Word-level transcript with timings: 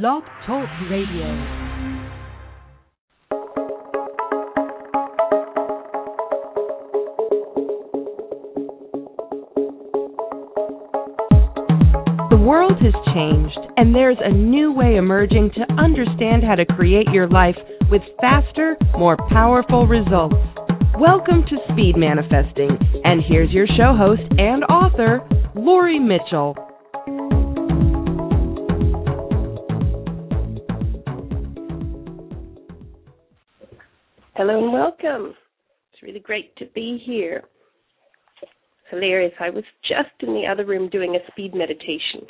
Blog 0.00 0.22
Talk 0.46 0.66
Radio. 0.90 1.28
The 12.30 12.38
world 12.38 12.72
has 12.80 12.94
changed, 13.12 13.58
and 13.76 13.94
there's 13.94 14.16
a 14.24 14.32
new 14.32 14.72
way 14.72 14.96
emerging 14.96 15.50
to 15.56 15.70
understand 15.74 16.42
how 16.42 16.54
to 16.54 16.64
create 16.64 17.08
your 17.12 17.28
life 17.28 17.56
with 17.90 18.00
faster, 18.18 18.78
more 18.96 19.18
powerful 19.28 19.86
results. 19.86 20.36
Welcome 20.98 21.44
to 21.50 21.58
Speed 21.70 21.98
Manifesting, 21.98 22.78
and 23.04 23.20
here's 23.28 23.50
your 23.50 23.66
show 23.66 23.94
host 23.94 24.22
and 24.38 24.64
author, 24.64 25.20
Lori 25.54 25.98
Mitchell. 25.98 26.56
Hello 34.34 34.64
and 34.64 34.72
welcome. 34.72 35.34
It's 35.92 36.02
really 36.02 36.18
great 36.18 36.56
to 36.56 36.64
be 36.74 37.02
here. 37.04 37.42
Hilarious. 38.90 39.34
I 39.38 39.50
was 39.50 39.64
just 39.82 40.08
in 40.20 40.32
the 40.32 40.46
other 40.50 40.64
room 40.64 40.88
doing 40.88 41.14
a 41.14 41.30
speed 41.30 41.54
meditation 41.54 42.26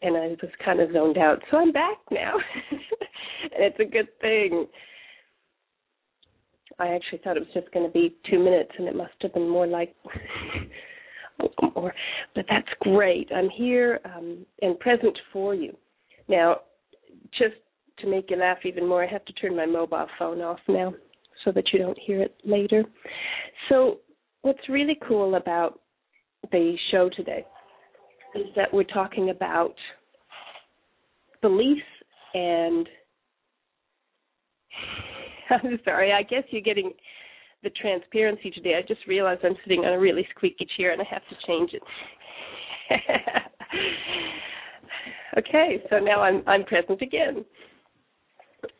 and 0.00 0.16
I 0.16 0.28
was 0.28 0.50
kind 0.64 0.80
of 0.80 0.94
zoned 0.94 1.18
out. 1.18 1.42
So 1.50 1.58
I'm 1.58 1.72
back 1.72 1.98
now. 2.10 2.32
and 2.70 3.52
it's 3.52 3.78
a 3.78 3.84
good 3.84 4.08
thing. 4.22 4.66
I 6.78 6.94
actually 6.94 7.18
thought 7.22 7.36
it 7.36 7.40
was 7.40 7.52
just 7.52 7.70
going 7.70 7.86
to 7.86 7.92
be 7.92 8.16
two 8.30 8.38
minutes 8.42 8.70
and 8.78 8.88
it 8.88 8.96
must 8.96 9.12
have 9.20 9.34
been 9.34 9.50
more 9.50 9.66
like 9.66 9.94
more. 11.74 11.92
But 12.34 12.46
that's 12.48 12.66
great. 12.80 13.28
I'm 13.30 13.50
here 13.50 14.00
um, 14.06 14.46
and 14.62 14.80
present 14.80 15.18
for 15.34 15.54
you. 15.54 15.76
Now, 16.28 16.60
just 17.38 17.56
to 17.98 18.10
make 18.10 18.30
you 18.30 18.38
laugh 18.38 18.58
even 18.64 18.88
more, 18.88 19.04
I 19.04 19.06
have 19.06 19.26
to 19.26 19.34
turn 19.34 19.54
my 19.54 19.66
mobile 19.66 20.06
phone 20.18 20.40
off 20.40 20.60
now 20.66 20.94
so 21.46 21.52
that 21.52 21.72
you 21.72 21.78
don't 21.78 21.98
hear 21.98 22.20
it 22.20 22.36
later. 22.44 22.84
So, 23.70 24.00
what's 24.42 24.68
really 24.68 24.98
cool 25.08 25.36
about 25.36 25.80
the 26.52 26.76
show 26.90 27.08
today 27.16 27.46
is 28.34 28.44
that 28.56 28.74
we're 28.74 28.84
talking 28.84 29.30
about 29.30 29.74
beliefs 31.40 31.80
and 32.34 32.86
I'm 35.50 35.78
sorry, 35.84 36.12
I 36.12 36.22
guess 36.22 36.42
you're 36.50 36.60
getting 36.60 36.92
the 37.62 37.70
transparency 37.70 38.50
today. 38.50 38.74
I 38.76 38.82
just 38.86 39.06
realized 39.06 39.40
I'm 39.44 39.56
sitting 39.64 39.84
on 39.84 39.92
a 39.92 39.98
really 39.98 40.26
squeaky 40.36 40.66
chair 40.76 40.92
and 40.92 41.00
I 41.00 41.04
have 41.08 41.22
to 41.28 41.36
change 41.46 41.70
it. 41.72 41.82
okay, 45.38 45.82
so 45.90 45.98
now 45.98 46.22
I'm 46.22 46.42
I'm 46.46 46.64
present 46.64 47.00
again. 47.00 47.44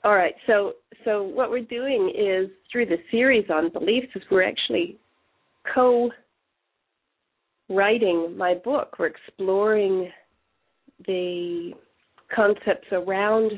All 0.04 0.14
right, 0.14 0.34
so 0.46 0.72
so 1.04 1.22
what 1.22 1.50
we're 1.50 1.60
doing 1.60 2.12
is 2.16 2.50
through 2.70 2.86
the 2.86 2.98
series 3.10 3.44
on 3.50 3.70
beliefs 3.72 4.08
is 4.14 4.22
we're 4.30 4.42
actually 4.42 4.98
co 5.74 6.10
writing 7.68 8.36
my 8.36 8.54
book. 8.54 8.96
We're 8.98 9.06
exploring 9.06 10.10
the 11.06 11.72
concepts 12.34 12.86
around 12.92 13.52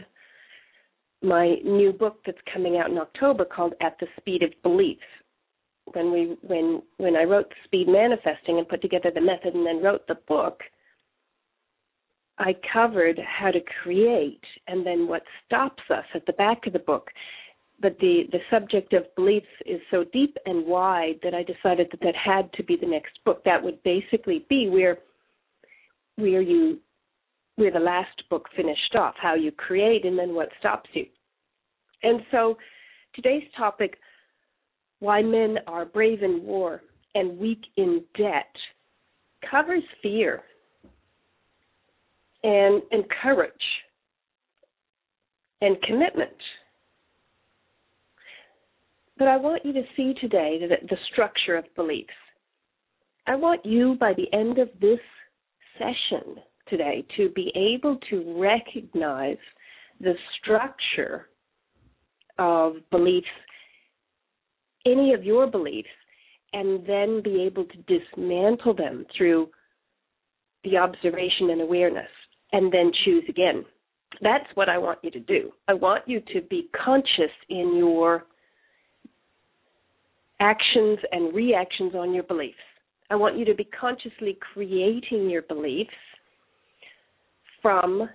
my 1.22 1.56
new 1.64 1.92
book 1.92 2.18
that's 2.24 2.38
coming 2.52 2.78
out 2.78 2.90
in 2.90 2.98
October 2.98 3.44
called 3.44 3.74
At 3.80 3.96
the 4.00 4.06
Speed 4.20 4.42
of 4.42 4.50
Beliefs. 4.62 5.00
When 5.92 6.12
we 6.12 6.36
when 6.42 6.82
when 6.98 7.16
I 7.16 7.24
wrote 7.24 7.52
Speed 7.64 7.88
Manifesting 7.88 8.58
and 8.58 8.68
put 8.68 8.82
together 8.82 9.10
the 9.14 9.20
method 9.20 9.54
and 9.54 9.66
then 9.66 9.82
wrote 9.82 10.06
the 10.06 10.18
book, 10.28 10.60
I 12.38 12.54
covered 12.72 13.18
how 13.18 13.50
to 13.50 13.60
create 13.82 14.42
and 14.66 14.86
then 14.86 15.08
what 15.08 15.22
stops 15.44 15.82
us 15.90 16.04
at 16.14 16.24
the 16.26 16.32
back 16.34 16.66
of 16.66 16.72
the 16.72 16.78
book. 16.78 17.10
But 17.80 17.98
the, 18.00 18.24
the 18.32 18.38
subject 18.50 18.92
of 18.92 19.14
beliefs 19.14 19.46
is 19.66 19.80
so 19.90 20.04
deep 20.12 20.36
and 20.46 20.66
wide 20.66 21.20
that 21.22 21.34
I 21.34 21.42
decided 21.42 21.88
that 21.90 22.00
that 22.00 22.14
had 22.16 22.52
to 22.54 22.64
be 22.64 22.76
the 22.76 22.86
next 22.86 23.18
book. 23.24 23.42
That 23.44 23.62
would 23.62 23.82
basically 23.82 24.44
be 24.48 24.68
where 24.68 24.98
where 26.16 26.42
you 26.42 26.80
where 27.54 27.70
the 27.72 27.78
last 27.78 28.22
book 28.30 28.48
finished 28.56 28.94
off, 28.96 29.14
how 29.20 29.34
you 29.34 29.50
create 29.50 30.04
and 30.04 30.16
then 30.16 30.34
what 30.34 30.48
stops 30.60 30.88
you. 30.92 31.06
And 32.04 32.20
so 32.30 32.56
today's 33.14 33.42
topic, 33.56 33.98
why 35.00 35.22
men 35.22 35.58
are 35.66 35.84
brave 35.84 36.22
in 36.22 36.42
war 36.44 36.82
and 37.16 37.38
weak 37.38 37.62
in 37.76 38.04
debt, 38.16 38.54
covers 39.50 39.82
fear 40.02 40.42
and, 42.42 42.82
and 42.90 43.04
courage 43.22 43.52
and 45.60 45.80
commitment. 45.82 46.30
But 49.18 49.28
I 49.28 49.36
want 49.36 49.64
you 49.64 49.72
to 49.72 49.82
see 49.96 50.14
today 50.20 50.58
the, 50.60 50.86
the 50.88 50.96
structure 51.12 51.56
of 51.56 51.64
beliefs. 51.74 52.10
I 53.26 53.34
want 53.34 53.64
you, 53.66 53.96
by 53.98 54.12
the 54.14 54.32
end 54.32 54.58
of 54.58 54.68
this 54.80 55.00
session 55.76 56.36
today, 56.68 57.04
to 57.16 57.28
be 57.30 57.52
able 57.54 57.98
to 58.10 58.40
recognize 58.40 59.36
the 60.00 60.14
structure 60.40 61.26
of 62.38 62.76
beliefs, 62.90 63.26
any 64.86 65.12
of 65.12 65.24
your 65.24 65.48
beliefs, 65.48 65.88
and 66.52 66.86
then 66.86 67.20
be 67.22 67.42
able 67.42 67.64
to 67.64 67.98
dismantle 67.98 68.74
them 68.74 69.04
through 69.16 69.48
the 70.64 70.76
observation 70.76 71.50
and 71.50 71.60
awareness 71.60 72.08
and 72.52 72.72
then 72.72 72.90
choose 73.04 73.24
again. 73.28 73.64
That's 74.22 74.46
what 74.54 74.68
I 74.68 74.78
want 74.78 74.98
you 75.02 75.10
to 75.10 75.20
do. 75.20 75.52
I 75.68 75.74
want 75.74 76.06
you 76.06 76.20
to 76.32 76.40
be 76.42 76.68
conscious 76.84 77.32
in 77.48 77.76
your 77.76 78.24
actions 80.40 80.98
and 81.12 81.34
reactions 81.34 81.94
on 81.94 82.14
your 82.14 82.22
beliefs. 82.22 82.56
I 83.10 83.16
want 83.16 83.38
you 83.38 83.44
to 83.46 83.54
be 83.54 83.64
consciously 83.64 84.38
creating 84.52 85.30
your 85.30 85.42
beliefs 85.42 85.90
from 87.62 88.08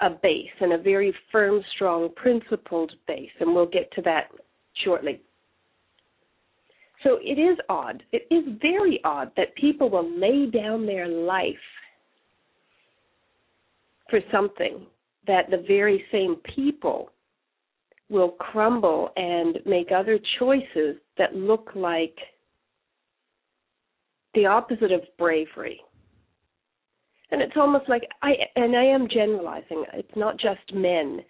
a 0.00 0.10
base 0.10 0.46
and 0.60 0.72
a 0.72 0.78
very 0.78 1.14
firm, 1.32 1.60
strong, 1.74 2.10
principled 2.14 2.92
base, 3.06 3.30
and 3.40 3.54
we'll 3.54 3.66
get 3.66 3.90
to 3.92 4.02
that 4.02 4.28
shortly. 4.84 5.20
So 7.04 7.18
it 7.22 7.38
is 7.38 7.56
odd, 7.68 8.02
it 8.12 8.26
is 8.32 8.44
very 8.60 9.00
odd 9.04 9.30
that 9.36 9.54
people 9.56 9.88
will 9.88 10.08
lay 10.18 10.50
down 10.50 10.84
their 10.84 11.08
life 11.08 11.54
for 14.08 14.20
something 14.32 14.86
that 15.26 15.50
the 15.50 15.64
very 15.66 16.04
same 16.10 16.36
people 16.54 17.10
will 18.08 18.30
crumble 18.30 19.10
and 19.16 19.58
make 19.66 19.88
other 19.94 20.18
choices 20.38 20.96
that 21.18 21.34
look 21.34 21.70
like 21.74 22.16
the 24.34 24.46
opposite 24.46 24.92
of 24.92 25.02
bravery. 25.18 25.80
And 27.30 27.42
it's 27.42 27.56
almost 27.56 27.88
like 27.88 28.02
I 28.22 28.32
and 28.56 28.74
I 28.74 28.84
am 28.84 29.06
generalizing. 29.12 29.84
It's 29.92 30.16
not 30.16 30.38
just 30.38 30.74
men 30.74 31.20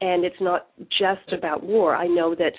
and 0.00 0.24
it's 0.24 0.40
not 0.40 0.68
just 0.98 1.32
about 1.36 1.62
war. 1.62 1.94
I 1.94 2.06
know 2.06 2.34
that 2.34 2.52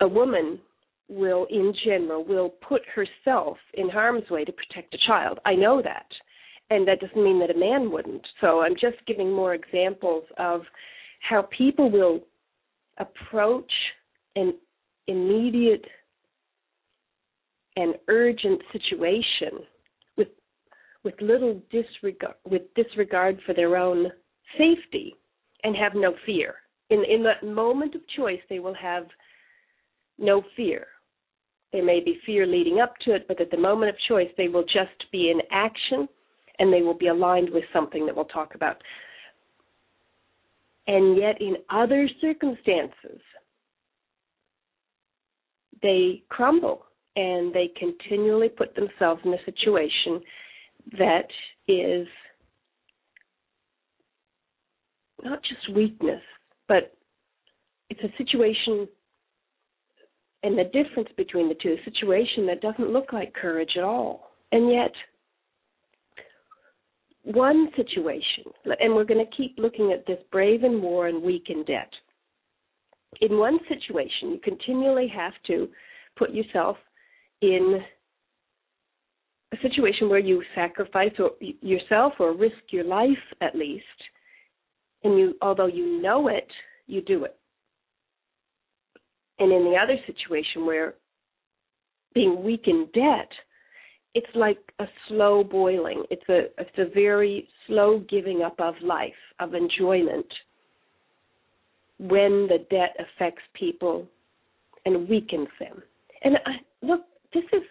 a 0.00 0.06
woman 0.06 0.60
will 1.08 1.46
in 1.50 1.74
general 1.84 2.24
will 2.24 2.50
put 2.66 2.82
herself 2.94 3.58
in 3.74 3.88
harm's 3.88 4.28
way 4.30 4.44
to 4.44 4.52
protect 4.52 4.94
a 4.94 4.98
child. 5.06 5.40
I 5.44 5.54
know 5.54 5.82
that 5.82 6.06
and 6.70 6.86
that 6.88 7.00
doesn't 7.00 7.22
mean 7.22 7.38
that 7.40 7.54
a 7.54 7.58
man 7.58 7.90
wouldn't. 7.90 8.26
So 8.40 8.60
I'm 8.60 8.74
just 8.74 8.96
giving 9.06 9.30
more 9.30 9.54
examples 9.54 10.24
of 10.38 10.62
how 11.20 11.48
people 11.56 11.90
will 11.90 12.20
approach 12.98 13.70
an 14.36 14.54
immediate 15.06 15.84
and 17.76 17.94
urgent 18.08 18.60
situation 18.72 19.64
with 20.16 20.28
with 21.04 21.14
little 21.20 21.60
disregard 21.70 22.34
with 22.44 22.62
disregard 22.74 23.38
for 23.46 23.54
their 23.54 23.76
own 23.76 24.10
safety 24.58 25.14
and 25.64 25.76
have 25.76 25.92
no 25.94 26.14
fear. 26.26 26.56
In 26.90 27.04
in 27.08 27.22
that 27.24 27.44
moment 27.44 27.94
of 27.94 28.02
choice 28.16 28.40
they 28.48 28.58
will 28.58 28.74
have 28.74 29.04
no 30.18 30.42
fear. 30.56 30.86
There 31.72 31.84
may 31.84 32.00
be 32.00 32.20
fear 32.26 32.46
leading 32.46 32.80
up 32.80 32.94
to 33.04 33.14
it, 33.14 33.26
but 33.26 33.40
at 33.40 33.50
the 33.50 33.56
moment 33.56 33.90
of 33.90 33.96
choice 34.06 34.28
they 34.36 34.48
will 34.48 34.64
just 34.64 35.10
be 35.10 35.30
in 35.30 35.40
action 35.50 36.06
and 36.58 36.72
they 36.72 36.82
will 36.82 36.96
be 36.96 37.08
aligned 37.08 37.50
with 37.50 37.64
something 37.72 38.06
that 38.06 38.14
we'll 38.14 38.24
talk 38.26 38.54
about. 38.54 38.76
And 40.86 41.16
yet, 41.16 41.40
in 41.40 41.56
other 41.70 42.08
circumstances, 42.20 43.20
they 45.80 46.22
crumble 46.28 46.84
and 47.16 47.52
they 47.52 47.70
continually 47.78 48.48
put 48.48 48.74
themselves 48.74 49.20
in 49.24 49.34
a 49.34 49.44
situation 49.44 50.20
that 50.98 51.26
is 51.68 52.06
not 55.22 55.40
just 55.42 55.76
weakness, 55.76 56.22
but 56.68 56.94
it's 57.90 58.00
a 58.02 58.16
situation 58.16 58.88
and 60.42 60.58
the 60.58 60.64
difference 60.64 61.08
between 61.16 61.48
the 61.48 61.54
two, 61.62 61.76
a 61.80 61.84
situation 61.84 62.46
that 62.46 62.60
doesn't 62.60 62.92
look 62.92 63.12
like 63.12 63.32
courage 63.32 63.72
at 63.76 63.84
all. 63.84 64.32
And 64.50 64.70
yet, 64.70 64.90
one 67.24 67.68
situation, 67.76 68.44
and 68.80 68.94
we're 68.94 69.04
going 69.04 69.24
to 69.24 69.36
keep 69.36 69.54
looking 69.58 69.92
at 69.92 70.06
this 70.06 70.18
brave 70.30 70.64
in 70.64 70.82
war 70.82 71.06
and 71.06 71.22
weak 71.22 71.44
in 71.48 71.64
debt. 71.64 71.90
In 73.20 73.38
one 73.38 73.58
situation, 73.68 74.30
you 74.30 74.40
continually 74.42 75.06
have 75.14 75.34
to 75.46 75.68
put 76.16 76.30
yourself 76.32 76.76
in 77.40 77.80
a 79.52 79.56
situation 79.60 80.08
where 80.08 80.18
you 80.18 80.42
sacrifice 80.54 81.12
or 81.18 81.32
yourself 81.40 82.14
or 82.18 82.36
risk 82.36 82.56
your 82.70 82.84
life 82.84 83.10
at 83.40 83.54
least, 83.54 83.84
and 85.04 85.18
you, 85.18 85.34
although 85.42 85.66
you 85.66 86.02
know 86.02 86.28
it, 86.28 86.48
you 86.86 87.02
do 87.02 87.24
it. 87.24 87.36
And 89.38 89.52
in 89.52 89.64
the 89.64 89.76
other 89.76 89.96
situation 90.06 90.66
where 90.66 90.94
being 92.14 92.42
weak 92.42 92.62
in 92.66 92.88
debt, 92.94 93.28
it's 94.14 94.34
like 94.34 94.58
a 94.78 94.84
slow 95.08 95.42
boiling. 95.42 96.04
It's 96.10 96.28
a 96.28 96.44
it's 96.58 96.78
a 96.78 96.92
very 96.94 97.48
slow 97.66 98.04
giving 98.10 98.42
up 98.42 98.56
of 98.58 98.74
life, 98.82 99.12
of 99.40 99.54
enjoyment 99.54 100.26
when 101.98 102.48
the 102.48 102.66
debt 102.70 102.96
affects 102.98 103.42
people 103.54 104.06
and 104.84 105.08
weakens 105.08 105.48
them. 105.60 105.82
And 106.24 106.36
I, 106.44 106.86
look, 106.86 107.02
this 107.32 107.44
is 107.52 107.62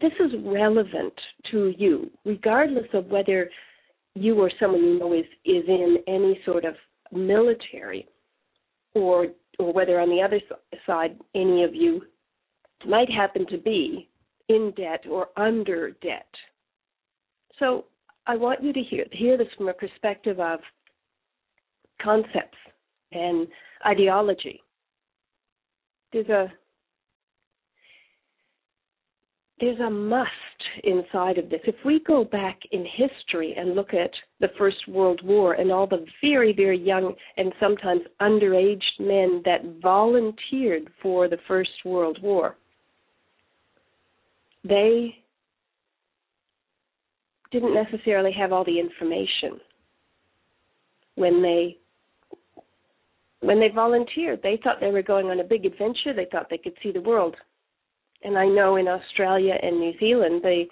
this 0.00 0.12
is 0.20 0.32
relevant 0.44 1.14
to 1.50 1.72
you, 1.76 2.10
regardless 2.24 2.86
of 2.92 3.06
whether 3.06 3.50
you 4.14 4.40
or 4.40 4.50
someone 4.60 4.82
you 4.82 4.98
know 4.98 5.12
is 5.12 5.26
is 5.44 5.64
in 5.66 5.98
any 6.06 6.40
sort 6.44 6.64
of 6.64 6.74
military, 7.12 8.06
or 8.94 9.28
or 9.58 9.72
whether 9.72 9.98
on 9.98 10.08
the 10.08 10.22
other 10.22 10.40
side 10.86 11.18
any 11.34 11.64
of 11.64 11.74
you 11.74 12.02
might 12.86 13.10
happen 13.10 13.46
to 13.48 13.58
be 13.58 14.08
in 14.48 14.72
debt 14.76 15.04
or 15.10 15.28
under 15.36 15.92
debt. 16.02 16.28
So 17.58 17.86
I 18.26 18.36
want 18.36 18.62
you 18.62 18.72
to 18.72 18.80
hear 18.80 19.04
hear 19.12 19.36
this 19.36 19.48
from 19.56 19.68
a 19.68 19.74
perspective 19.74 20.40
of 20.40 20.60
concepts 22.02 22.58
and 23.12 23.46
ideology. 23.86 24.62
There's 26.12 26.28
a 26.28 26.52
there's 29.60 29.80
a 29.80 29.90
must 29.90 30.30
inside 30.82 31.38
of 31.38 31.48
this. 31.48 31.60
If 31.64 31.76
we 31.84 32.00
go 32.06 32.24
back 32.24 32.58
in 32.72 32.84
history 32.96 33.54
and 33.56 33.74
look 33.74 33.94
at 33.94 34.10
the 34.40 34.48
First 34.58 34.88
World 34.88 35.20
War 35.24 35.54
and 35.54 35.70
all 35.70 35.86
the 35.86 36.04
very, 36.20 36.52
very 36.52 36.78
young 36.78 37.14
and 37.36 37.52
sometimes 37.60 38.02
underage 38.20 38.82
men 38.98 39.42
that 39.44 39.80
volunteered 39.80 40.90
for 41.00 41.28
the 41.28 41.38
First 41.46 41.70
World 41.84 42.18
War, 42.20 42.56
they 44.64 45.16
didn't 47.50 47.74
necessarily 47.74 48.32
have 48.32 48.52
all 48.52 48.64
the 48.64 48.80
information 48.80 49.60
when 51.14 51.42
they 51.42 51.76
when 53.40 53.60
they 53.60 53.68
volunteered. 53.68 54.40
They 54.42 54.58
thought 54.64 54.80
they 54.80 54.90
were 54.90 55.02
going 55.02 55.26
on 55.26 55.40
a 55.40 55.44
big 55.44 55.66
adventure. 55.66 56.14
They 56.14 56.26
thought 56.32 56.48
they 56.48 56.58
could 56.58 56.76
see 56.82 56.92
the 56.92 57.00
world. 57.00 57.36
And 58.22 58.38
i 58.38 58.46
know 58.46 58.76
in 58.76 58.88
australia 58.88 59.54
and 59.62 59.78
new 59.78 59.92
zealand 60.00 60.40
the 60.42 60.64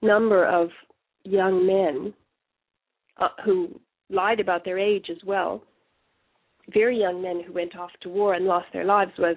number 0.00 0.46
of 0.46 0.70
young 1.24 1.66
men 1.66 2.14
uh, 3.18 3.28
who 3.44 3.78
lied 4.10 4.40
about 4.40 4.64
their 4.64 4.78
age 4.78 5.06
as 5.10 5.18
well 5.26 5.62
very 6.72 6.98
young 6.98 7.20
men 7.22 7.42
who 7.46 7.52
went 7.52 7.76
off 7.76 7.90
to 8.00 8.08
war 8.08 8.34
and 8.34 8.46
lost 8.46 8.66
their 8.72 8.84
lives 8.84 9.12
was 9.18 9.36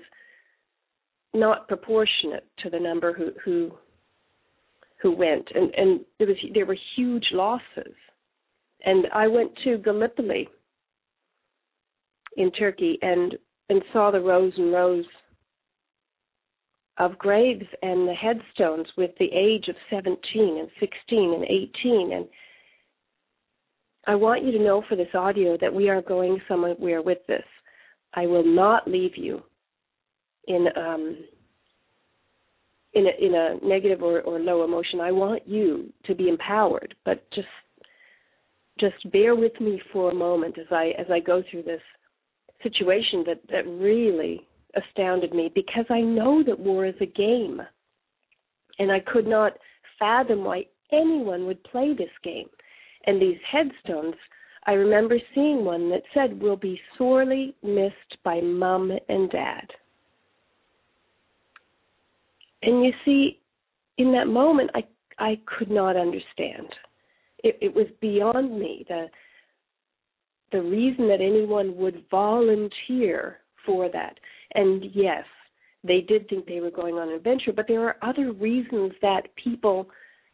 not 1.33 1.67
proportionate 1.67 2.45
to 2.59 2.69
the 2.69 2.79
number 2.79 3.13
who 3.13 3.31
who 3.43 3.71
who 5.01 5.11
went. 5.15 5.47
And 5.53 5.73
and 5.75 5.99
there 6.17 6.27
was 6.27 6.37
there 6.53 6.65
were 6.65 6.77
huge 6.95 7.25
losses. 7.31 7.95
And 8.83 9.05
i 9.13 9.27
went 9.27 9.51
to 9.63 9.77
gallipoli 9.77 10.49
in 12.37 12.51
turkey 12.51 12.97
and 13.01 13.35
and 13.69 13.81
saw 13.93 14.11
the 14.11 14.19
rows 14.19 14.53
and 14.57 14.73
rows 14.73 15.05
of 16.97 17.17
graves 17.17 17.65
and 17.81 18.07
the 18.07 18.13
headstones 18.13 18.87
with 18.97 19.11
the 19.17 19.29
age 19.33 19.67
of 19.69 19.75
17 19.89 20.17
and 20.59 20.69
16 20.79 21.33
and 21.33 21.43
18 21.45 22.13
and 22.13 22.27
I 24.07 24.15
want 24.15 24.43
you 24.43 24.51
to 24.51 24.59
know 24.63 24.83
for 24.89 24.95
this 24.95 25.13
audio 25.13 25.57
that 25.61 25.73
we 25.73 25.87
are 25.87 26.01
going 26.01 26.41
somewhere 26.47 27.01
with 27.03 27.19
this. 27.27 27.43
I 28.15 28.25
will 28.25 28.43
not 28.43 28.87
leave 28.87 29.15
you 29.15 29.43
in 30.47 30.67
um, 30.75 31.17
in 32.93 33.05
a, 33.07 33.25
in 33.25 33.33
a 33.33 33.65
negative 33.65 34.01
or, 34.01 34.21
or 34.21 34.39
low 34.39 34.63
emotion. 34.63 34.99
I 34.99 35.11
want 35.11 35.47
you 35.47 35.91
to 36.05 36.15
be 36.15 36.27
empowered, 36.27 36.93
but 37.05 37.29
just 37.31 37.47
just 38.79 39.11
bear 39.11 39.35
with 39.35 39.59
me 39.61 39.81
for 39.93 40.11
a 40.11 40.15
moment 40.15 40.57
as 40.57 40.67
I 40.71 40.93
as 40.97 41.05
I 41.11 41.19
go 41.19 41.43
through 41.49 41.63
this 41.63 41.81
situation 42.63 43.23
that 43.27 43.41
that 43.49 43.67
really 43.67 44.47
astounded 44.75 45.33
me 45.33 45.51
because 45.53 45.85
I 45.89 46.01
know 46.01 46.43
that 46.43 46.59
war 46.59 46.85
is 46.85 46.95
a 47.01 47.05
game, 47.05 47.61
and 48.79 48.91
I 48.91 48.99
could 48.99 49.27
not 49.27 49.53
fathom 49.99 50.43
why 50.43 50.65
anyone 50.91 51.45
would 51.45 51.63
play 51.63 51.93
this 51.93 52.11
game. 52.23 52.47
And 53.05 53.21
these 53.21 53.37
headstones, 53.49 54.15
I 54.65 54.73
remember 54.73 55.17
seeing 55.33 55.63
one 55.65 55.89
that 55.89 56.03
said, 56.13 56.41
"Will 56.41 56.57
be 56.57 56.79
sorely 56.97 57.55
missed 57.63 58.17
by 58.23 58.41
mom 58.41 58.91
and 59.07 59.29
dad." 59.29 59.71
And 62.63 62.83
you 62.83 62.91
see, 63.05 63.39
in 63.97 64.11
that 64.13 64.27
moment, 64.27 64.71
I 64.75 64.83
I 65.17 65.39
could 65.45 65.69
not 65.69 65.95
understand. 65.95 66.67
It, 67.43 67.57
it 67.61 67.75
was 67.75 67.87
beyond 68.01 68.59
me 68.59 68.85
the 68.87 69.07
the 70.51 70.61
reason 70.61 71.07
that 71.07 71.21
anyone 71.21 71.75
would 71.77 72.03
volunteer 72.11 73.39
for 73.65 73.89
that. 73.89 74.19
And 74.53 74.83
yes, 74.93 75.23
they 75.83 76.01
did 76.01 76.27
think 76.27 76.45
they 76.45 76.59
were 76.59 76.71
going 76.71 76.95
on 76.95 77.09
an 77.09 77.15
adventure, 77.15 77.53
but 77.53 77.65
there 77.67 77.85
are 77.85 77.95
other 78.01 78.33
reasons 78.33 78.91
that 79.01 79.33
people 79.41 79.87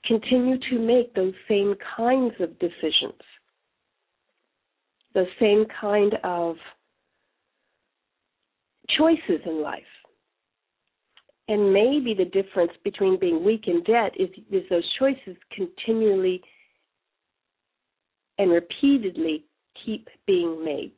continue 0.05 0.57
to 0.69 0.79
make 0.79 1.13
those 1.13 1.33
same 1.47 1.75
kinds 1.95 2.33
of 2.39 2.57
decisions, 2.59 3.21
the 5.13 5.25
same 5.39 5.65
kind 5.79 6.13
of 6.23 6.55
choices 8.97 9.41
in 9.45 9.61
life. 9.61 9.83
And 11.49 11.71
maybe 11.71 12.13
the 12.13 12.25
difference 12.25 12.71
between 12.83 13.19
being 13.19 13.43
weak 13.43 13.63
and 13.67 13.83
debt 13.85 14.11
is, 14.19 14.29
is 14.51 14.63
those 14.69 14.83
choices 14.99 15.37
continually 15.55 16.41
and 18.37 18.51
repeatedly 18.51 19.45
keep 19.85 20.07
being 20.25 20.63
made. 20.63 20.91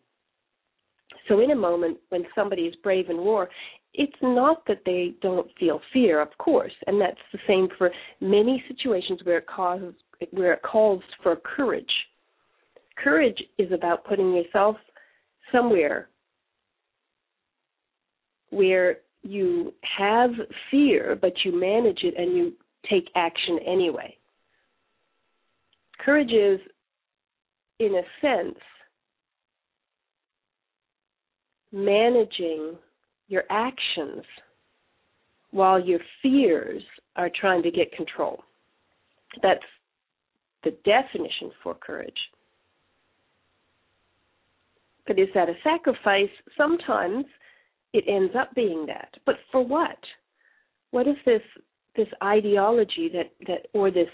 So, 1.28 1.40
in 1.40 1.52
a 1.52 1.56
moment 1.56 1.98
when 2.10 2.24
somebody 2.34 2.64
is 2.64 2.76
brave 2.78 3.10
in 3.10 3.18
war, 3.18 3.50
it's 3.94 4.12
not 4.22 4.66
that 4.68 4.82
they 4.86 5.14
don't 5.22 5.48
feel 5.60 5.82
fear, 5.94 6.22
of 6.22 6.30
course, 6.38 6.74
and 6.88 7.00
that's 7.00 7.20
the 7.32 7.40
same 7.48 7.68
for 7.78 7.92
many 8.22 8.64
situations 8.68 9.20
where 9.24 9.40
it 9.40 9.48
causes 9.48 9.94
where 10.32 10.54
it 10.54 10.62
calls 10.62 11.02
for 11.24 11.38
courage. 11.38 11.86
Courage 13.02 13.42
is 13.58 13.72
about 13.72 14.04
putting 14.06 14.34
yourself 14.34 14.76
somewhere 15.52 16.10
where 18.50 18.98
you 19.24 19.74
have 19.98 20.32
fear, 20.72 21.18
but 21.20 21.34
you 21.44 21.60
manage 21.60 22.00
it 22.04 22.16
and 22.18 22.36
you 22.36 22.54
take 22.90 23.10
action 23.16 23.60
anyway. 23.66 24.16
Courage 26.04 26.32
is, 26.32 26.60
in 27.80 27.96
a 27.96 28.04
sense, 28.22 28.58
managing 31.72 32.76
your 33.28 33.44
actions 33.50 34.24
while 35.52 35.80
your 35.80 36.00
fears 36.22 36.82
are 37.16 37.30
trying 37.40 37.62
to 37.64 37.72
get 37.72 37.92
control. 37.92 38.44
That's 39.44 39.60
the 40.64 40.72
definition 40.84 41.52
for 41.62 41.76
courage. 41.76 42.14
But 45.06 45.20
is 45.20 45.28
that 45.34 45.50
a 45.50 45.54
sacrifice? 45.64 46.30
Sometimes 46.58 47.26
it 47.94 48.04
ends 48.08 48.34
up 48.38 48.54
being 48.56 48.86
that. 48.88 49.10
But 49.26 49.36
for 49.52 49.66
what? 49.66 49.98
What 50.92 51.08
is 51.08 51.16
this 51.26 51.42
this 51.96 52.08
ideology 52.24 53.10
that 53.14 53.32
that 53.48 53.68
or 53.74 53.92
this 53.92 54.10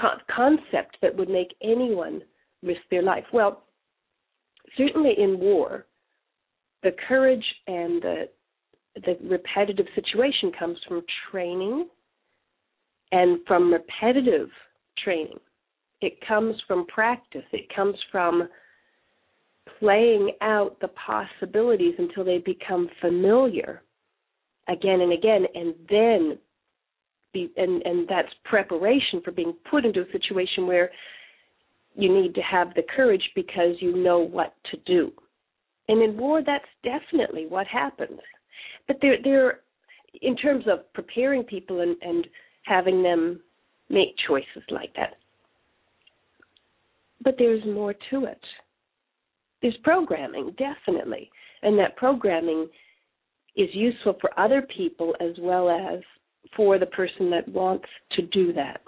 co- 0.00 0.18
concept 0.34 0.98
that 1.02 1.16
would 1.16 1.28
make 1.28 1.54
anyone 1.62 2.22
risk 2.62 2.80
their 2.90 3.02
life? 3.02 3.24
Well, 3.32 3.64
certainly 4.76 5.14
in 5.18 5.38
war, 5.38 5.86
the 6.82 6.92
courage 7.08 7.44
and 7.66 8.02
the 8.02 8.28
the 9.04 9.16
repetitive 9.22 9.86
situation 9.94 10.52
comes 10.58 10.78
from 10.88 11.02
training 11.30 11.88
and 13.12 13.38
from 13.46 13.72
repetitive 13.72 14.48
training. 15.02 15.38
It 16.00 16.14
comes 16.26 16.56
from 16.66 16.86
practice. 16.86 17.44
It 17.52 17.74
comes 17.74 17.96
from 18.10 18.48
playing 19.78 20.32
out 20.40 20.78
the 20.80 20.88
possibilities 20.88 21.94
until 21.98 22.24
they 22.24 22.38
become 22.38 22.88
familiar 23.00 23.82
again 24.68 25.00
and 25.00 25.12
again 25.12 25.44
and 25.54 25.74
then 25.88 26.38
be 27.32 27.50
and 27.56 27.82
and 27.82 28.08
that's 28.08 28.32
preparation 28.44 29.20
for 29.24 29.30
being 29.30 29.54
put 29.70 29.84
into 29.84 30.00
a 30.00 30.12
situation 30.12 30.66
where 30.66 30.90
you 31.96 32.12
need 32.12 32.34
to 32.34 32.42
have 32.42 32.74
the 32.74 32.82
courage 32.94 33.22
because 33.34 33.76
you 33.80 33.96
know 33.96 34.18
what 34.18 34.54
to 34.70 34.76
do. 34.86 35.12
And 35.88 36.02
in 36.02 36.16
war, 36.18 36.42
that's 36.44 36.64
definitely 36.82 37.46
what 37.46 37.66
happens. 37.66 38.20
But 38.86 38.98
there, 39.00 39.16
there, 39.22 39.60
in 40.20 40.36
terms 40.36 40.64
of 40.70 40.92
preparing 40.92 41.42
people 41.42 41.80
and, 41.80 41.96
and 42.02 42.26
having 42.64 43.02
them 43.02 43.40
make 43.88 44.14
choices 44.28 44.62
like 44.70 44.92
that. 44.96 45.14
But 47.22 47.36
there's 47.38 47.64
more 47.64 47.94
to 48.10 48.26
it. 48.26 48.40
There's 49.66 49.76
programming, 49.82 50.54
definitely. 50.56 51.28
And 51.62 51.76
that 51.80 51.96
programming 51.96 52.68
is 53.56 53.68
useful 53.72 54.16
for 54.20 54.30
other 54.38 54.62
people 54.76 55.12
as 55.18 55.32
well 55.40 55.68
as 55.68 55.98
for 56.56 56.78
the 56.78 56.86
person 56.86 57.30
that 57.30 57.48
wants 57.48 57.86
to 58.12 58.22
do 58.26 58.52
that. 58.52 58.80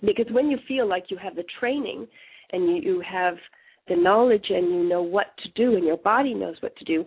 Because 0.00 0.26
when 0.32 0.50
you 0.50 0.58
feel 0.66 0.88
like 0.88 1.04
you 1.08 1.16
have 1.18 1.36
the 1.36 1.44
training 1.60 2.08
and 2.50 2.82
you 2.82 3.00
have 3.08 3.36
the 3.86 3.94
knowledge 3.94 4.46
and 4.48 4.74
you 4.74 4.88
know 4.88 5.02
what 5.02 5.26
to 5.44 5.48
do 5.50 5.76
and 5.76 5.84
your 5.84 5.98
body 5.98 6.34
knows 6.34 6.56
what 6.58 6.74
to 6.78 6.84
do, 6.84 7.04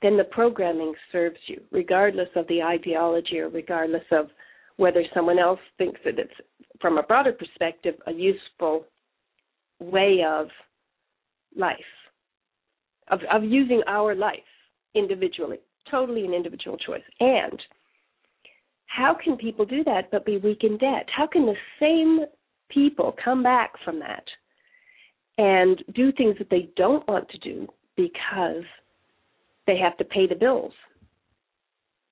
then 0.00 0.16
the 0.16 0.24
programming 0.24 0.94
serves 1.12 1.36
you, 1.48 1.60
regardless 1.70 2.30
of 2.34 2.48
the 2.48 2.62
ideology 2.62 3.40
or 3.40 3.50
regardless 3.50 4.06
of 4.10 4.30
whether 4.78 5.04
someone 5.12 5.38
else 5.38 5.60
thinks 5.76 6.00
that 6.06 6.18
it's, 6.18 6.32
from 6.80 6.96
a 6.96 7.02
broader 7.02 7.32
perspective, 7.32 7.96
a 8.06 8.12
useful 8.12 8.86
way 9.80 10.24
of 10.26 10.48
life, 11.56 11.76
of, 13.08 13.20
of 13.32 13.44
using 13.44 13.82
our 13.86 14.14
life 14.14 14.38
individually, 14.94 15.58
totally 15.90 16.24
an 16.24 16.34
individual 16.34 16.76
choice. 16.76 17.02
And 17.20 17.60
how 18.86 19.16
can 19.22 19.36
people 19.36 19.64
do 19.64 19.84
that 19.84 20.10
but 20.10 20.26
be 20.26 20.38
weak 20.38 20.64
in 20.64 20.76
debt? 20.78 21.06
How 21.16 21.26
can 21.26 21.46
the 21.46 21.54
same 21.78 22.26
people 22.68 23.14
come 23.24 23.42
back 23.42 23.72
from 23.84 24.00
that 24.00 24.24
and 25.38 25.82
do 25.94 26.12
things 26.12 26.36
that 26.38 26.50
they 26.50 26.70
don't 26.76 27.06
want 27.08 27.28
to 27.30 27.38
do 27.38 27.66
because 27.96 28.64
they 29.66 29.76
have 29.78 29.96
to 29.98 30.04
pay 30.04 30.26
the 30.26 30.34
bills? 30.34 30.72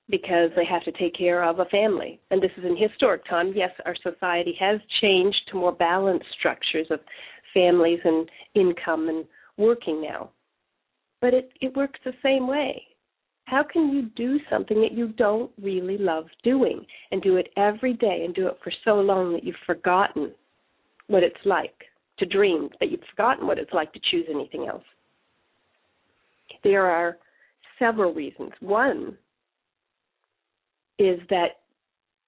Because 0.08 0.50
they 0.56 0.64
have 0.64 0.84
to 0.84 0.92
take 0.92 1.16
care 1.16 1.44
of 1.44 1.58
a 1.58 1.66
family. 1.66 2.20
And 2.30 2.40
this 2.40 2.52
is 2.56 2.64
in 2.64 2.76
historic 2.76 3.28
time. 3.28 3.52
Yes, 3.54 3.70
our 3.84 3.96
society 4.02 4.56
has 4.58 4.80
changed 5.02 5.36
to 5.50 5.58
more 5.58 5.72
balanced 5.72 6.26
structures 6.38 6.86
of 6.90 7.00
families 7.58 8.00
and 8.04 8.28
income 8.54 9.08
and 9.08 9.24
working 9.56 10.00
now. 10.00 10.30
But 11.20 11.34
it, 11.34 11.50
it 11.60 11.76
works 11.76 11.98
the 12.04 12.12
same 12.22 12.46
way. 12.46 12.82
How 13.44 13.64
can 13.64 13.88
you 13.90 14.10
do 14.14 14.38
something 14.50 14.80
that 14.82 14.92
you 14.92 15.08
don't 15.08 15.50
really 15.60 15.98
love 15.98 16.26
doing 16.44 16.84
and 17.10 17.22
do 17.22 17.36
it 17.36 17.48
every 17.56 17.94
day 17.94 18.22
and 18.24 18.34
do 18.34 18.46
it 18.46 18.58
for 18.62 18.72
so 18.84 18.96
long 18.96 19.32
that 19.32 19.42
you've 19.42 19.56
forgotten 19.66 20.32
what 21.06 21.22
it's 21.22 21.44
like 21.44 21.74
to 22.18 22.26
dream, 22.26 22.68
that 22.78 22.90
you've 22.90 23.00
forgotten 23.10 23.46
what 23.46 23.58
it's 23.58 23.72
like 23.72 23.92
to 23.94 24.00
choose 24.10 24.26
anything 24.30 24.66
else? 24.68 24.84
There 26.62 26.86
are 26.86 27.16
several 27.78 28.12
reasons. 28.12 28.52
One 28.60 29.16
is 30.98 31.18
that 31.30 31.60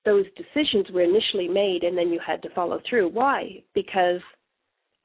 those 0.06 0.24
decisions 0.36 0.86
were 0.92 1.02
initially 1.02 1.48
made 1.48 1.82
and 1.82 1.98
then 1.98 2.08
you 2.08 2.20
had 2.26 2.40
to 2.42 2.54
follow 2.54 2.80
through. 2.88 3.10
Why? 3.10 3.62
Because 3.74 4.20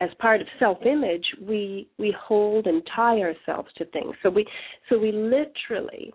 as 0.01 0.09
part 0.19 0.41
of 0.41 0.47
self-image, 0.59 1.25
we 1.41 1.87
we 1.97 2.13
hold 2.19 2.67
and 2.67 2.81
tie 2.95 3.19
ourselves 3.19 3.69
to 3.77 3.85
things. 3.85 4.13
So 4.21 4.29
we 4.29 4.45
so 4.89 4.99
we 4.99 5.11
literally 5.11 6.13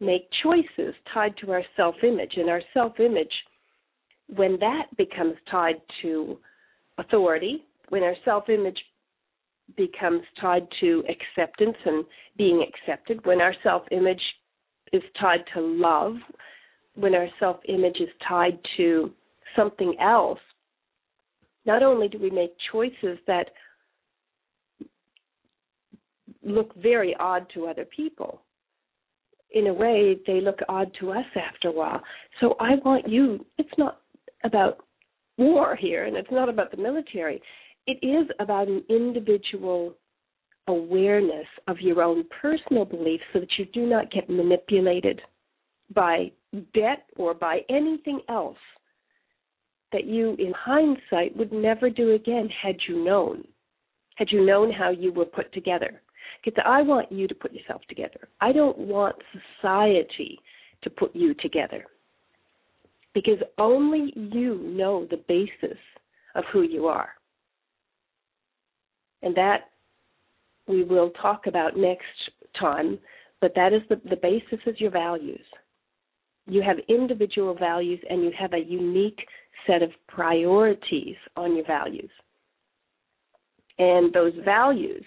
make 0.00 0.28
choices 0.42 0.94
tied 1.12 1.34
to 1.38 1.52
our 1.52 1.62
self-image, 1.76 2.32
and 2.36 2.50
our 2.50 2.62
self-image, 2.74 3.32
when 4.28 4.58
that 4.60 4.84
becomes 4.96 5.34
tied 5.50 5.80
to 6.02 6.38
authority, 6.98 7.64
when 7.88 8.02
our 8.02 8.16
self-image 8.24 8.78
becomes 9.76 10.22
tied 10.40 10.66
to 10.80 11.02
acceptance 11.08 11.76
and 11.84 12.04
being 12.36 12.64
accepted, 12.66 13.24
when 13.26 13.40
our 13.40 13.54
self-image 13.62 14.20
is 14.92 15.02
tied 15.20 15.44
to 15.54 15.60
love, 15.60 16.14
when 16.94 17.14
our 17.14 17.28
self-image 17.40 17.96
is 18.00 18.08
tied 18.26 18.58
to 18.76 19.10
something 19.56 19.94
else 20.00 20.38
not 21.66 21.82
only 21.82 22.08
do 22.08 22.18
we 22.18 22.30
make 22.30 22.52
choices 22.72 23.18
that 23.26 23.50
look 26.42 26.74
very 26.76 27.14
odd 27.18 27.46
to 27.54 27.66
other 27.66 27.84
people, 27.84 28.42
in 29.52 29.68
a 29.68 29.74
way, 29.74 30.16
they 30.26 30.40
look 30.40 30.58
odd 30.68 30.90
to 31.00 31.12
us 31.12 31.24
after 31.36 31.68
a 31.68 31.72
while. 31.72 32.02
So 32.40 32.56
I 32.60 32.74
want 32.84 33.08
you, 33.08 33.44
it's 33.58 33.68
not 33.78 34.00
about 34.44 34.84
war 35.38 35.76
here, 35.76 36.04
and 36.04 36.16
it's 36.16 36.30
not 36.30 36.48
about 36.48 36.70
the 36.70 36.76
military. 36.76 37.40
It 37.86 37.98
is 38.04 38.28
about 38.40 38.68
an 38.68 38.82
individual 38.88 39.94
awareness 40.68 41.46
of 41.68 41.80
your 41.80 42.02
own 42.02 42.24
personal 42.40 42.84
beliefs 42.84 43.22
so 43.32 43.40
that 43.40 43.48
you 43.58 43.66
do 43.66 43.86
not 43.86 44.10
get 44.10 44.28
manipulated 44.28 45.20
by 45.94 46.32
debt 46.74 47.04
or 47.16 47.34
by 47.34 47.60
anything 47.70 48.20
else 48.28 48.56
that 49.92 50.04
you, 50.04 50.34
in 50.38 50.52
hindsight, 50.56 51.36
would 51.36 51.52
never 51.52 51.90
do 51.90 52.12
again 52.14 52.48
had 52.62 52.76
you 52.88 53.04
known, 53.04 53.44
had 54.16 54.30
you 54.30 54.44
known 54.44 54.72
how 54.72 54.90
you 54.90 55.12
were 55.12 55.24
put 55.24 55.52
together. 55.52 56.00
Because 56.44 56.62
I 56.66 56.82
want 56.82 57.10
you 57.10 57.26
to 57.28 57.34
put 57.34 57.52
yourself 57.52 57.82
together. 57.88 58.28
I 58.40 58.52
don't 58.52 58.78
want 58.78 59.16
society 59.60 60.38
to 60.82 60.90
put 60.90 61.14
you 61.14 61.34
together. 61.34 61.84
Because 63.14 63.38
only 63.58 64.12
you 64.14 64.58
know 64.62 65.06
the 65.10 65.22
basis 65.28 65.78
of 66.34 66.44
who 66.52 66.62
you 66.62 66.86
are. 66.86 67.10
And 69.22 69.34
that 69.36 69.70
we 70.68 70.84
will 70.84 71.10
talk 71.10 71.46
about 71.46 71.76
next 71.76 72.04
time, 72.58 72.98
but 73.40 73.52
that 73.54 73.72
is 73.72 73.82
the, 73.88 74.00
the 74.08 74.16
basis 74.16 74.58
is 74.66 74.80
your 74.80 74.90
values. 74.90 75.44
You 76.46 76.62
have 76.62 76.76
individual 76.88 77.54
values 77.54 78.00
and 78.08 78.22
you 78.22 78.30
have 78.38 78.52
a 78.52 78.58
unique 78.58 79.20
set 79.66 79.82
of 79.82 79.90
priorities 80.08 81.16
on 81.36 81.54
your 81.56 81.66
values. 81.66 82.10
And 83.78 84.12
those 84.12 84.32
values 84.44 85.04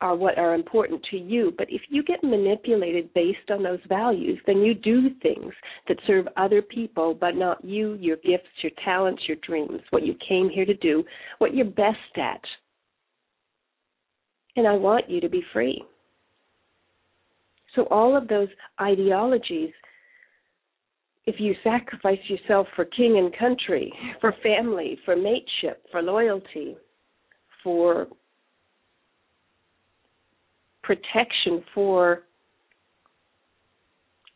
are 0.00 0.14
what 0.14 0.38
are 0.38 0.54
important 0.54 1.04
to 1.10 1.16
you. 1.16 1.52
But 1.56 1.68
if 1.70 1.82
you 1.88 2.02
get 2.02 2.22
manipulated 2.22 3.12
based 3.14 3.50
on 3.50 3.62
those 3.62 3.80
values, 3.88 4.38
then 4.46 4.58
you 4.58 4.74
do 4.74 5.10
things 5.22 5.52
that 5.88 5.98
serve 6.06 6.28
other 6.36 6.62
people, 6.62 7.14
but 7.14 7.34
not 7.34 7.64
you, 7.64 7.94
your 7.94 8.16
gifts, 8.16 8.48
your 8.62 8.72
talents, 8.84 9.22
your 9.26 9.38
dreams, 9.38 9.80
what 9.90 10.06
you 10.06 10.14
came 10.26 10.48
here 10.48 10.64
to 10.64 10.74
do, 10.74 11.04
what 11.38 11.54
you're 11.54 11.64
best 11.64 11.98
at. 12.16 12.40
And 14.56 14.66
I 14.66 14.72
want 14.72 15.10
you 15.10 15.20
to 15.20 15.28
be 15.28 15.42
free. 15.52 15.82
So, 17.74 17.82
all 17.90 18.16
of 18.16 18.28
those 18.28 18.48
ideologies 18.80 19.70
if 21.28 21.34
you 21.38 21.54
sacrifice 21.62 22.18
yourself 22.26 22.66
for 22.74 22.86
king 22.86 23.18
and 23.18 23.36
country, 23.38 23.92
for 24.18 24.34
family, 24.42 24.98
for 25.04 25.14
mateship, 25.14 25.84
for 25.92 26.00
loyalty, 26.00 26.74
for 27.62 28.06
protection, 30.82 31.62
for 31.74 32.22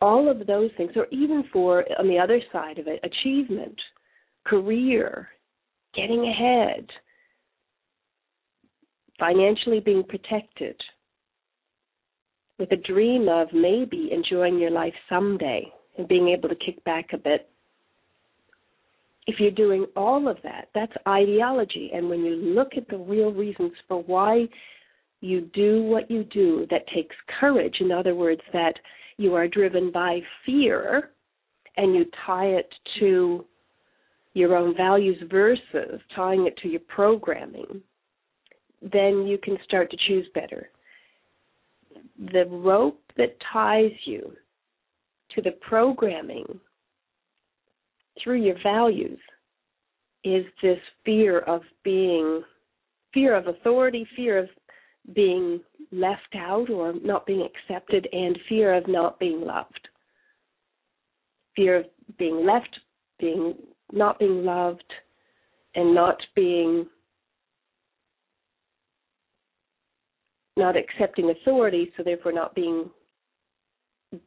all 0.02 0.30
of 0.30 0.46
those 0.46 0.68
things, 0.76 0.90
or 0.94 1.06
even 1.10 1.44
for, 1.50 1.82
on 1.98 2.08
the 2.08 2.18
other 2.18 2.42
side 2.52 2.78
of 2.78 2.86
it, 2.86 3.00
achievement, 3.02 3.80
career, 4.44 5.28
getting 5.94 6.26
ahead, 6.26 6.86
financially 9.18 9.80
being 9.80 10.04
protected, 10.04 10.76
with 12.58 12.70
a 12.70 12.76
dream 12.76 13.30
of 13.30 13.48
maybe 13.54 14.10
enjoying 14.12 14.58
your 14.58 14.70
life 14.70 14.92
someday 15.08 15.72
and 15.98 16.08
being 16.08 16.28
able 16.28 16.48
to 16.48 16.54
kick 16.54 16.82
back 16.84 17.12
a 17.12 17.18
bit. 17.18 17.48
If 19.26 19.38
you're 19.38 19.50
doing 19.50 19.86
all 19.96 20.26
of 20.28 20.38
that, 20.42 20.68
that's 20.74 20.92
ideology. 21.06 21.90
And 21.94 22.08
when 22.08 22.24
you 22.24 22.34
look 22.34 22.72
at 22.76 22.88
the 22.88 22.98
real 22.98 23.32
reasons 23.32 23.72
for 23.86 24.02
why 24.02 24.48
you 25.20 25.42
do 25.54 25.82
what 25.84 26.10
you 26.10 26.24
do, 26.24 26.66
that 26.70 26.88
takes 26.92 27.14
courage. 27.38 27.76
In 27.80 27.92
other 27.92 28.14
words, 28.14 28.40
that 28.52 28.74
you 29.18 29.34
are 29.34 29.46
driven 29.46 29.92
by 29.92 30.20
fear 30.44 31.10
and 31.76 31.94
you 31.94 32.04
tie 32.26 32.46
it 32.46 32.68
to 32.98 33.44
your 34.34 34.56
own 34.56 34.76
values 34.76 35.22
versus 35.30 36.00
tying 36.16 36.46
it 36.46 36.56
to 36.58 36.68
your 36.68 36.80
programming, 36.88 37.80
then 38.80 39.26
you 39.26 39.38
can 39.42 39.56
start 39.64 39.90
to 39.90 39.96
choose 40.08 40.26
better. 40.34 40.70
The 42.32 42.46
rope 42.46 43.00
that 43.16 43.36
ties 43.52 43.92
you 44.04 44.32
to 45.34 45.42
the 45.42 45.52
programming 45.60 46.60
through 48.22 48.42
your 48.42 48.56
values 48.62 49.18
is 50.24 50.44
this 50.62 50.78
fear 51.04 51.40
of 51.40 51.62
being 51.84 52.42
fear 53.12 53.34
of 53.34 53.46
authority, 53.46 54.06
fear 54.16 54.38
of 54.38 54.48
being 55.14 55.60
left 55.90 56.34
out 56.36 56.70
or 56.70 56.94
not 57.02 57.26
being 57.26 57.46
accepted, 57.46 58.06
and 58.12 58.38
fear 58.48 58.74
of 58.74 58.86
not 58.86 59.18
being 59.18 59.40
loved. 59.40 59.88
Fear 61.56 61.78
of 61.78 61.86
being 62.18 62.46
left, 62.46 62.78
being 63.18 63.54
not 63.92 64.18
being 64.18 64.44
loved, 64.44 64.84
and 65.74 65.94
not 65.94 66.16
being 66.34 66.86
not 70.56 70.76
accepting 70.76 71.30
authority, 71.30 71.92
so 71.96 72.02
therefore 72.02 72.32
not 72.32 72.54
being 72.54 72.88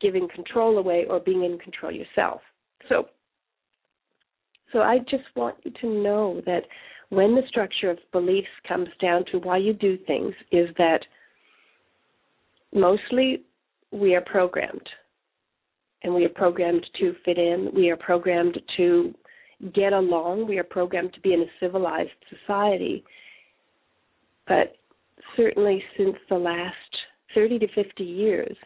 giving 0.02 0.28
control 0.34 0.78
away 0.78 1.06
or 1.10 1.20
being 1.20 1.44
in 1.44 1.58
control 1.60 1.92
yourself. 1.92 2.42
So 2.90 3.08
so 4.72 4.82
I 4.82 5.00
just 5.00 5.24
want 5.36 5.56
you 5.64 5.72
to 5.82 5.88
know 5.88 6.42
that 6.46 6.64
when 7.10 7.36
the 7.36 7.44
structure 7.48 7.90
of 7.90 7.98
beliefs 8.12 8.48
comes 8.68 8.90
down 9.00 9.24
to 9.32 9.38
why 9.40 9.58
you 9.58 9.74
do 9.74 9.98
things 10.06 10.34
is 10.52 10.68
that 10.78 11.00
mostly 12.74 13.44
we 13.92 14.16
are 14.16 14.22
programmed. 14.22 14.88
And 16.04 16.14
we 16.14 16.26
are 16.26 16.30
programmed 16.30 16.86
to 17.00 17.16
fit 17.24 17.38
in. 17.38 17.72
We 17.74 17.90
are 17.90 17.96
programmed 17.96 18.60
to 18.78 19.14
get 19.74 19.94
along. 19.94 20.48
We 20.48 20.60
are 20.60 20.64
programmed 20.64 21.14
to 21.14 21.22
be 21.22 21.34
in 21.34 21.42
a 21.42 21.52
civilized 21.60 22.12
society. 22.30 23.04
But 24.48 24.76
certainly 25.38 25.82
since 25.98 26.16
the 26.30 26.36
last 26.36 26.76
30 27.34 27.60
to 27.60 27.68
50 27.74 28.04
years, 28.04 28.58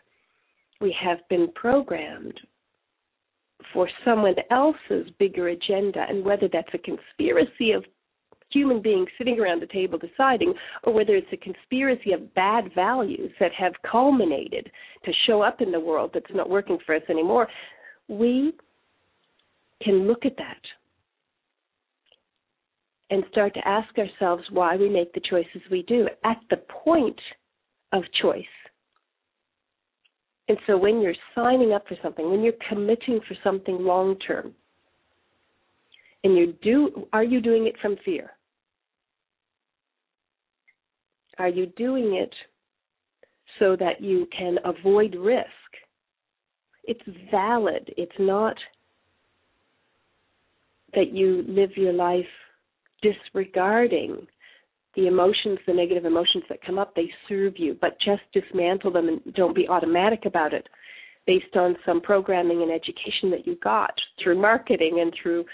we 0.81 0.95
have 0.99 1.19
been 1.29 1.51
programmed 1.53 2.39
for 3.73 3.89
someone 4.05 4.35
else's 4.51 5.09
bigger 5.19 5.49
agenda, 5.49 6.05
and 6.07 6.23
whether 6.23 6.47
that's 6.51 6.73
a 6.73 6.77
conspiracy 6.77 7.71
of 7.71 7.83
human 8.51 8.81
beings 8.81 9.07
sitting 9.17 9.39
around 9.39 9.61
the 9.61 9.67
table 9.67 9.99
deciding, 9.99 10.53
or 10.83 10.93
whether 10.93 11.15
it's 11.15 11.31
a 11.31 11.37
conspiracy 11.37 12.13
of 12.13 12.33
bad 12.33 12.71
values 12.73 13.31
that 13.39 13.51
have 13.53 13.73
culminated 13.89 14.71
to 15.05 15.11
show 15.27 15.41
up 15.41 15.61
in 15.61 15.71
the 15.71 15.79
world 15.79 16.11
that's 16.13 16.33
not 16.33 16.49
working 16.49 16.77
for 16.85 16.95
us 16.95 17.03
anymore, 17.09 17.47
we 18.07 18.53
can 19.83 20.07
look 20.07 20.25
at 20.25 20.35
that 20.37 20.61
and 23.11 23.23
start 23.31 23.53
to 23.53 23.67
ask 23.67 23.89
ourselves 23.97 24.43
why 24.51 24.75
we 24.75 24.89
make 24.89 25.13
the 25.13 25.21
choices 25.29 25.61
we 25.71 25.83
do 25.83 26.07
at 26.23 26.37
the 26.49 26.57
point 26.83 27.19
of 27.91 28.03
choice. 28.21 28.43
And 30.49 30.57
so 30.65 30.75
when 30.75 30.99
you're 30.99 31.13
signing 31.35 31.73
up 31.73 31.87
for 31.87 31.95
something, 32.01 32.29
when 32.29 32.41
you're 32.41 32.53
committing 32.67 33.19
for 33.27 33.35
something 33.43 33.77
long 33.79 34.17
term, 34.17 34.53
and 36.23 36.35
you 36.35 36.53
do 36.61 37.07
are 37.13 37.23
you 37.23 37.39
doing 37.39 37.67
it 37.67 37.75
from 37.81 37.95
fear? 38.03 38.31
Are 41.37 41.47
you 41.47 41.67
doing 41.77 42.15
it 42.15 42.33
so 43.59 43.77
that 43.77 44.01
you 44.01 44.27
can 44.37 44.57
avoid 44.65 45.15
risk? 45.15 45.47
It's 46.83 46.99
valid. 47.31 47.93
It's 47.95 48.11
not 48.19 48.57
that 50.95 51.13
you 51.13 51.45
live 51.47 51.77
your 51.77 51.93
life 51.93 52.25
disregarding 53.03 54.25
the 54.95 55.07
emotions, 55.07 55.59
the 55.67 55.73
negative 55.73 56.05
emotions 56.05 56.43
that 56.49 56.63
come 56.65 56.79
up, 56.79 56.95
they 56.95 57.09
serve 57.27 57.53
you, 57.57 57.77
but 57.79 57.97
just 58.03 58.21
dismantle 58.33 58.91
them 58.91 59.07
and 59.07 59.33
don't 59.35 59.55
be 59.55 59.67
automatic 59.67 60.25
about 60.25 60.53
it 60.53 60.67
based 61.27 61.55
on 61.55 61.75
some 61.85 62.01
programming 62.01 62.63
and 62.63 62.71
education 62.71 63.29
that 63.29 63.45
you 63.45 63.55
got 63.63 63.93
through 64.21 64.39
marketing 64.41 64.99
and 65.01 65.13
through 65.21 65.45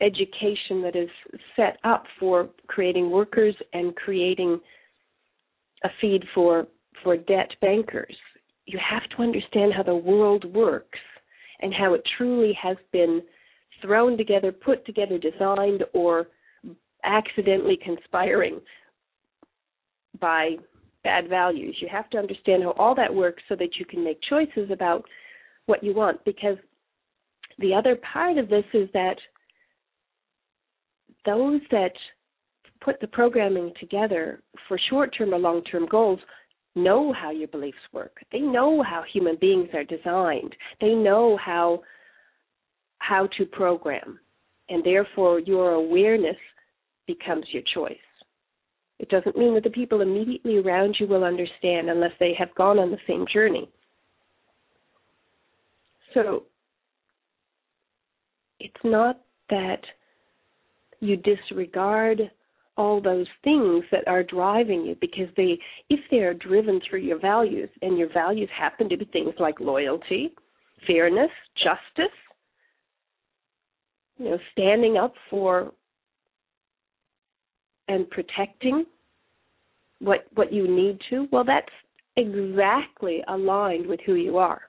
education 0.00 0.82
that 0.82 0.94
is 0.94 1.08
set 1.54 1.78
up 1.84 2.04
for 2.18 2.48
creating 2.66 3.10
workers 3.10 3.54
and 3.72 3.94
creating 3.96 4.60
a 5.84 5.88
feed 6.00 6.24
for 6.34 6.66
for 7.02 7.16
debt 7.16 7.50
bankers. 7.60 8.16
You 8.64 8.78
have 8.78 9.02
to 9.10 9.22
understand 9.22 9.72
how 9.74 9.82
the 9.82 9.94
world 9.94 10.44
works 10.54 10.98
and 11.60 11.72
how 11.74 11.94
it 11.94 12.02
truly 12.16 12.56
has 12.60 12.76
been 12.92 13.20
thrown 13.82 14.16
together, 14.16 14.50
put 14.50 14.84
together, 14.86 15.18
designed, 15.18 15.84
or 15.92 16.28
accidentally 17.06 17.78
conspiring 17.82 18.60
by 20.20 20.56
bad 21.04 21.28
values. 21.28 21.76
You 21.80 21.88
have 21.90 22.10
to 22.10 22.18
understand 22.18 22.62
how 22.64 22.72
all 22.72 22.94
that 22.96 23.14
works 23.14 23.42
so 23.48 23.54
that 23.56 23.76
you 23.78 23.84
can 23.84 24.02
make 24.02 24.18
choices 24.28 24.70
about 24.70 25.04
what 25.66 25.82
you 25.82 25.94
want. 25.94 26.24
Because 26.24 26.56
the 27.58 27.72
other 27.72 27.96
part 28.12 28.38
of 28.38 28.48
this 28.48 28.64
is 28.74 28.88
that 28.92 29.16
those 31.24 31.60
that 31.70 31.92
put 32.80 33.00
the 33.00 33.06
programming 33.06 33.72
together 33.80 34.42
for 34.68 34.78
short 34.90 35.14
term 35.16 35.32
or 35.32 35.38
long 35.38 35.62
term 35.64 35.86
goals 35.86 36.20
know 36.74 37.12
how 37.12 37.30
your 37.30 37.48
beliefs 37.48 37.78
work. 37.92 38.18
They 38.32 38.40
know 38.40 38.82
how 38.82 39.02
human 39.12 39.36
beings 39.40 39.70
are 39.74 39.84
designed. 39.84 40.54
They 40.80 40.94
know 40.94 41.38
how 41.42 41.82
how 42.98 43.28
to 43.38 43.44
program. 43.46 44.18
And 44.68 44.84
therefore 44.84 45.40
your 45.40 45.72
awareness 45.72 46.36
becomes 47.06 47.46
your 47.52 47.62
choice. 47.74 47.96
It 48.98 49.08
doesn't 49.10 49.36
mean 49.36 49.54
that 49.54 49.64
the 49.64 49.70
people 49.70 50.00
immediately 50.00 50.56
around 50.56 50.96
you 50.98 51.06
will 51.06 51.24
understand 51.24 51.90
unless 51.90 52.12
they 52.18 52.34
have 52.38 52.54
gone 52.54 52.78
on 52.78 52.90
the 52.90 52.98
same 53.06 53.26
journey. 53.32 53.68
So 56.14 56.44
it's 58.58 58.74
not 58.84 59.20
that 59.50 59.80
you 61.00 61.16
disregard 61.16 62.30
all 62.76 63.00
those 63.00 63.26
things 63.42 63.84
that 63.90 64.06
are 64.06 64.22
driving 64.22 64.82
you 64.84 64.96
because 65.00 65.28
they 65.36 65.58
if 65.88 66.00
they 66.10 66.18
are 66.18 66.34
driven 66.34 66.80
through 66.88 67.00
your 67.00 67.18
values 67.18 67.70
and 67.82 67.98
your 67.98 68.12
values 68.12 68.50
happen 68.58 68.88
to 68.88 68.96
be 68.96 69.04
things 69.06 69.34
like 69.38 69.60
loyalty, 69.60 70.32
fairness, 70.86 71.30
justice, 71.56 72.14
you 74.18 74.26
know, 74.26 74.38
standing 74.52 74.96
up 74.96 75.14
for 75.30 75.72
and 77.88 78.08
protecting 78.10 78.84
what 80.00 80.26
what 80.34 80.52
you 80.52 80.68
need 80.68 80.98
to, 81.10 81.26
well 81.32 81.44
that's 81.44 81.72
exactly 82.16 83.22
aligned 83.28 83.86
with 83.86 84.00
who 84.06 84.14
you 84.14 84.38
are. 84.38 84.62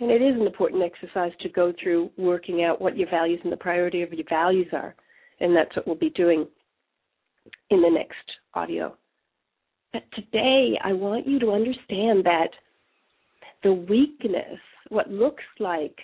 And 0.00 0.10
it 0.10 0.20
is 0.20 0.34
an 0.34 0.46
important 0.46 0.82
exercise 0.82 1.32
to 1.40 1.48
go 1.48 1.72
through 1.80 2.10
working 2.16 2.64
out 2.64 2.80
what 2.80 2.96
your 2.96 3.08
values 3.08 3.40
and 3.44 3.52
the 3.52 3.56
priority 3.56 4.02
of 4.02 4.12
your 4.12 4.26
values 4.28 4.66
are. 4.72 4.94
And 5.40 5.56
that's 5.56 5.74
what 5.76 5.86
we'll 5.86 5.96
be 5.96 6.10
doing 6.10 6.46
in 7.70 7.80
the 7.80 7.90
next 7.90 8.24
audio. 8.54 8.96
But 9.92 10.02
today, 10.14 10.76
I 10.82 10.92
want 10.92 11.28
you 11.28 11.38
to 11.38 11.52
understand 11.52 12.24
that 12.24 12.48
the 13.62 13.72
weakness, 13.72 14.58
what 14.88 15.10
looks 15.10 15.44
like 15.60 15.96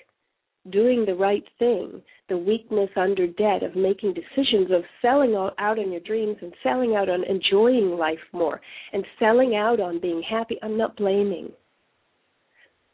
doing 0.69 1.05
the 1.07 1.15
right 1.15 1.45
thing, 1.59 2.03
the 2.29 2.37
weakness 2.37 2.91
under 2.97 3.27
debt 3.27 3.63
of 3.63 3.75
making 3.75 4.15
decisions 4.15 4.71
of 4.71 4.83
selling 5.01 5.35
out 5.35 5.79
on 5.79 5.91
your 5.91 6.03
dreams 6.03 6.37
and 6.43 6.53
selling 6.63 6.95
out 6.95 7.09
on 7.09 7.25
enjoying 7.25 7.97
life 7.97 8.19
more 8.33 8.61
and 8.93 9.05
selling 9.19 9.57
out 9.57 9.81
on 9.81 10.01
being 10.01 10.23
happy, 10.29 10.59
I'm 10.63 10.77
not 10.77 10.97
blaming. 10.97 11.51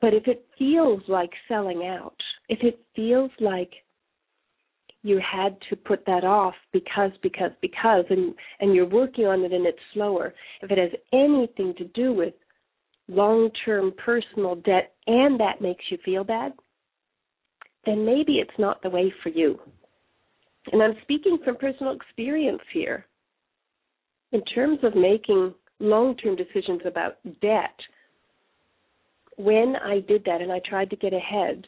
But 0.01 0.15
if 0.15 0.29
it 0.29 0.47
feels 0.59 1.03
like 1.09 1.31
selling 1.49 1.87
out, 1.87 2.17
if 2.49 2.61
it 2.63 2.79
feels 2.95 3.31
like 3.41 3.73
you 5.03 5.21
had 5.21 5.57
to 5.71 5.77
put 5.77 6.05
that 6.07 6.25
off 6.25 6.55
because 6.73 7.13
because 7.23 7.53
because 7.63 8.05
and 8.11 8.35
and 8.61 8.75
you're 8.75 8.89
working 8.89 9.25
on 9.25 9.43
it 9.45 9.53
and 9.53 9.65
it's 9.65 9.79
slower 9.95 10.35
if 10.63 10.71
it 10.71 10.79
has 10.79 10.91
anything 11.13 11.73
to 11.79 11.85
do 11.95 12.13
with 12.13 12.35
long-term 13.09 13.93
personal 14.05 14.57
debt 14.57 14.95
and 15.07 15.39
that 15.39 15.61
makes 15.61 15.85
you 15.91 15.99
feel 16.05 16.25
bad 16.25 16.53
then 17.87 18.05
maybe 18.05 18.35
it's 18.35 18.59
not 18.59 18.83
the 18.83 18.91
way 18.91 19.13
for 19.23 19.29
you. 19.31 19.59
And 20.73 20.83
I'm 20.83 20.97
speaking 21.03 21.39
from 21.45 21.57
personal 21.57 21.95
experience 21.95 22.63
here. 22.73 23.07
In 24.33 24.43
terms 24.45 24.81
of 24.83 24.97
making 24.97 25.55
long 25.79 26.17
term 26.17 26.37
decisions 26.37 26.83
about 26.85 27.19
debt, 27.41 27.77
when 29.37 29.75
I 29.83 30.01
did 30.01 30.25
that 30.25 30.41
and 30.41 30.51
I 30.51 30.61
tried 30.69 30.91
to 30.91 30.97
get 30.97 31.13
ahead 31.13 31.67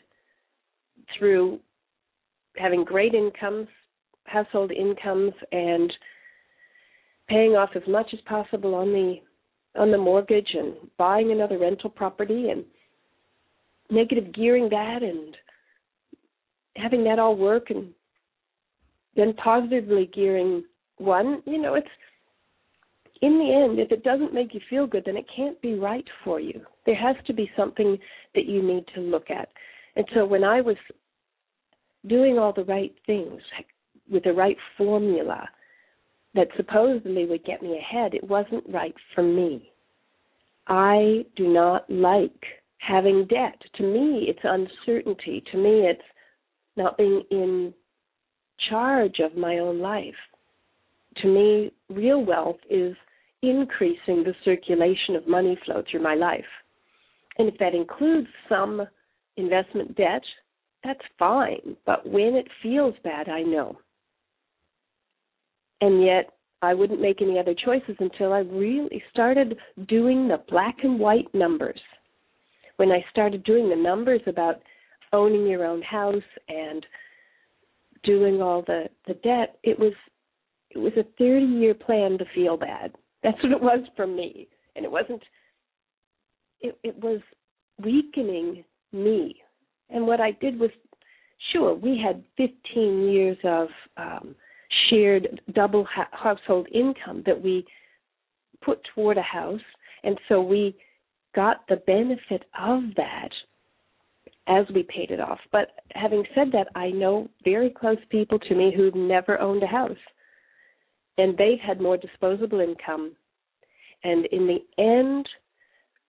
through 1.17 1.61
having 2.57 2.85
great 2.85 3.15
incomes, 3.15 3.69
household 4.25 4.73
incomes, 4.73 5.33
and 5.53 5.93
paying 7.29 7.53
off 7.53 7.71
as 7.77 7.83
much 7.87 8.09
as 8.13 8.21
possible 8.27 8.75
on 8.75 8.89
the 8.93 9.17
on 9.79 9.93
the 9.93 9.99
mortgage 9.99 10.49
and 10.55 10.75
buying 10.97 11.31
another 11.31 11.59
rental 11.59 11.91
property 11.91 12.49
and 12.51 12.65
negative 13.91 14.35
gearing 14.35 14.69
that 14.71 15.03
and 15.03 15.37
having 16.81 17.05
that 17.05 17.19
all 17.19 17.37
work 17.37 17.71
and 17.71 17.93
then 19.17 19.35
positively 19.35 20.11
gearing 20.15 20.65
one, 20.99 21.43
you 21.47 21.61
know, 21.61 21.75
it's 21.75 21.89
in 23.21 23.39
the 23.39 23.53
end, 23.53 23.81
if 23.81 23.91
it 23.91 24.05
doesn't 24.05 24.35
make 24.35 24.55
you 24.55 24.61
feel 24.71 24.87
good, 24.87 25.03
then 25.05 25.17
it 25.17 25.27
can't 25.35 25.61
be 25.61 25.75
right 25.75 26.07
for 26.23 26.39
you. 26.39 26.61
There 26.87 26.95
has 26.95 27.17
to 27.27 27.33
be 27.33 27.51
something 27.57 27.99
that 28.35 28.47
you 28.47 28.63
need 28.63 28.85
to 28.95 29.01
look 29.01 29.31
at. 29.31 29.49
And 29.97 30.07
so 30.15 30.25
when 30.25 30.45
I 30.45 30.61
was 30.61 30.77
doing 32.07 32.39
all 32.39 32.53
the 32.53 32.65
right 32.65 32.95
things 33.07 33.41
with 34.09 34.23
the 34.25 34.33
right 34.33 34.57
formula 34.77 35.49
that 36.35 36.49
supposedly 36.57 37.27
would 37.27 37.45
get 37.45 37.63
me 37.63 37.79
ahead, 37.79 38.15
it 38.15 38.23
wasn't 38.23 38.65
right 38.69 38.95
for 39.15 39.23
me. 39.23 39.73
I 40.69 41.25
do 41.35 41.49
not 41.49 41.91
like 41.91 42.45
having 42.79 43.27
debt. 43.27 43.61
To 43.77 43.83
me, 43.83 44.29
it's 44.29 44.39
uncertainty. 44.45 45.43
To 45.51 45.59
me, 45.59 45.89
it's 45.89 46.03
not 46.79 46.97
being 46.97 47.23
in 47.31 47.75
charge 48.71 49.17
of 49.21 49.37
my 49.37 49.59
own 49.59 49.81
life. 49.81 50.15
To 51.19 51.29
me, 51.29 51.73
real 51.91 52.25
wealth 52.25 52.61
is 52.71 52.97
increasing 53.43 54.25
the 54.25 54.35
circulation 54.45 55.17
of 55.17 55.29
money 55.29 55.59
flow 55.65 55.83
through 55.91 56.03
my 56.03 56.15
life. 56.15 56.45
And 57.37 57.49
if 57.49 57.59
that 57.59 57.75
includes 57.75 58.29
some 58.49 58.83
investment 59.37 59.97
debt, 59.97 60.23
that's 60.83 61.01
fine. 61.19 61.77
But 61.87 62.09
when 62.09 62.35
it 62.35 62.49
feels 62.63 62.95
bad, 63.05 63.29
I 63.29 63.43
know. 63.43 63.79
And 65.81 66.03
yet, 66.03 66.31
I 66.61 66.75
wouldn't 66.75 67.01
make 67.01 67.23
any 67.23 67.39
other 67.39 67.55
choices 67.55 67.97
until 68.01 68.33
I 68.33 68.41
really 68.41 69.03
started 69.13 69.57
doing 69.87 70.27
the 70.27 70.43
black 70.49 70.79
and 70.83 70.99
white 70.99 71.33
numbers. 71.33 71.81
When 72.77 72.91
I 72.91 73.05
started 73.11 73.45
doing 73.45 73.69
the 73.69 73.77
numbers 73.77 74.21
about 74.27 74.57
owning 75.13 75.47
your 75.47 75.65
own 75.65 75.83
house 75.83 76.23
and 76.49 76.85
doing 78.05 78.41
all 78.41 78.63
the 78.63 78.85
the 79.07 79.15
debt, 79.15 79.59
it 79.63 79.79
was 79.79 79.93
it 80.71 80.79
was 80.79 80.93
a 80.97 81.05
30 81.19 81.45
year 81.45 81.75
plan 81.75 82.19
to 82.19 82.25
feel 82.35 82.57
bad. 82.57 82.93
That's 83.23 83.43
what 83.43 83.53
it 83.53 83.61
was 83.61 83.81
for 83.97 84.07
me. 84.07 84.49
And 84.77 84.85
it 84.85 84.91
wasn't 84.91 85.23
it 86.61 86.79
it 86.83 86.97
was 87.03 87.21
weakening 87.83 88.65
me. 88.93 89.37
And 89.91 90.07
what 90.07 90.21
I 90.21 90.33
did 90.33 90.59
was 90.59 90.71
sure, 91.53 91.75
we 91.75 92.01
had 92.03 92.25
15 92.37 93.09
years 93.09 93.39
of 93.45 93.69
um 93.97 94.35
shared 94.91 95.41
double 95.55 95.85
ha- 95.85 96.09
household 96.13 96.69
income 96.73 97.23
that 97.27 97.41
we 97.41 97.67
put 98.63 98.81
toward 98.95 99.17
a 99.17 99.23
house 99.23 99.61
and 100.05 100.19
so 100.29 100.43
we 100.43 100.77
got 101.35 101.67
the 101.69 101.77
benefit 101.87 102.45
of 102.59 102.83
that 102.97 103.31
as 104.49 104.65
we 104.75 104.83
paid 104.83 105.11
it 105.11 105.21
off. 105.21 105.39
But 105.53 105.69
having 105.95 106.25
said 106.35 106.49
that, 106.53 106.69
I 106.75 106.91
know 106.91 107.29
very 107.45 107.71
close 107.71 107.99
people 108.11 108.39
to 108.39 108.55
me 108.55 108.73
who've 108.75 108.95
never 108.95 109.39
owned 109.41 109.63
a 109.63 109.67
house. 109.67 109.97
And 111.19 111.37
they've 111.37 111.61
had 111.65 111.81
more 111.81 111.97
disposable 111.97 112.61
income. 112.61 113.15
And 114.05 114.27
in 114.27 114.47
the 114.47 114.83
end, 114.83 115.29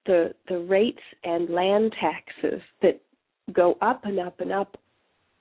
the 0.05 0.33
the 0.47 0.59
rates 0.59 1.01
and 1.23 1.49
land 1.49 1.93
taxes 1.99 2.61
that 2.81 3.01
go 3.53 3.77
up 3.81 4.05
and 4.05 4.19
up 4.19 4.39
and 4.39 4.51
up 4.51 4.77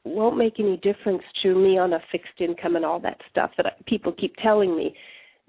won't 0.04 0.36
make 0.36 0.58
any 0.58 0.76
difference 0.78 1.22
to 1.42 1.54
me 1.54 1.78
on 1.78 1.92
a 1.92 2.00
fixed 2.10 2.40
income 2.40 2.76
and 2.76 2.84
all 2.84 2.98
that 3.00 3.20
stuff 3.30 3.50
that 3.56 3.84
people 3.86 4.12
keep 4.12 4.34
telling 4.42 4.76
me 4.76 4.94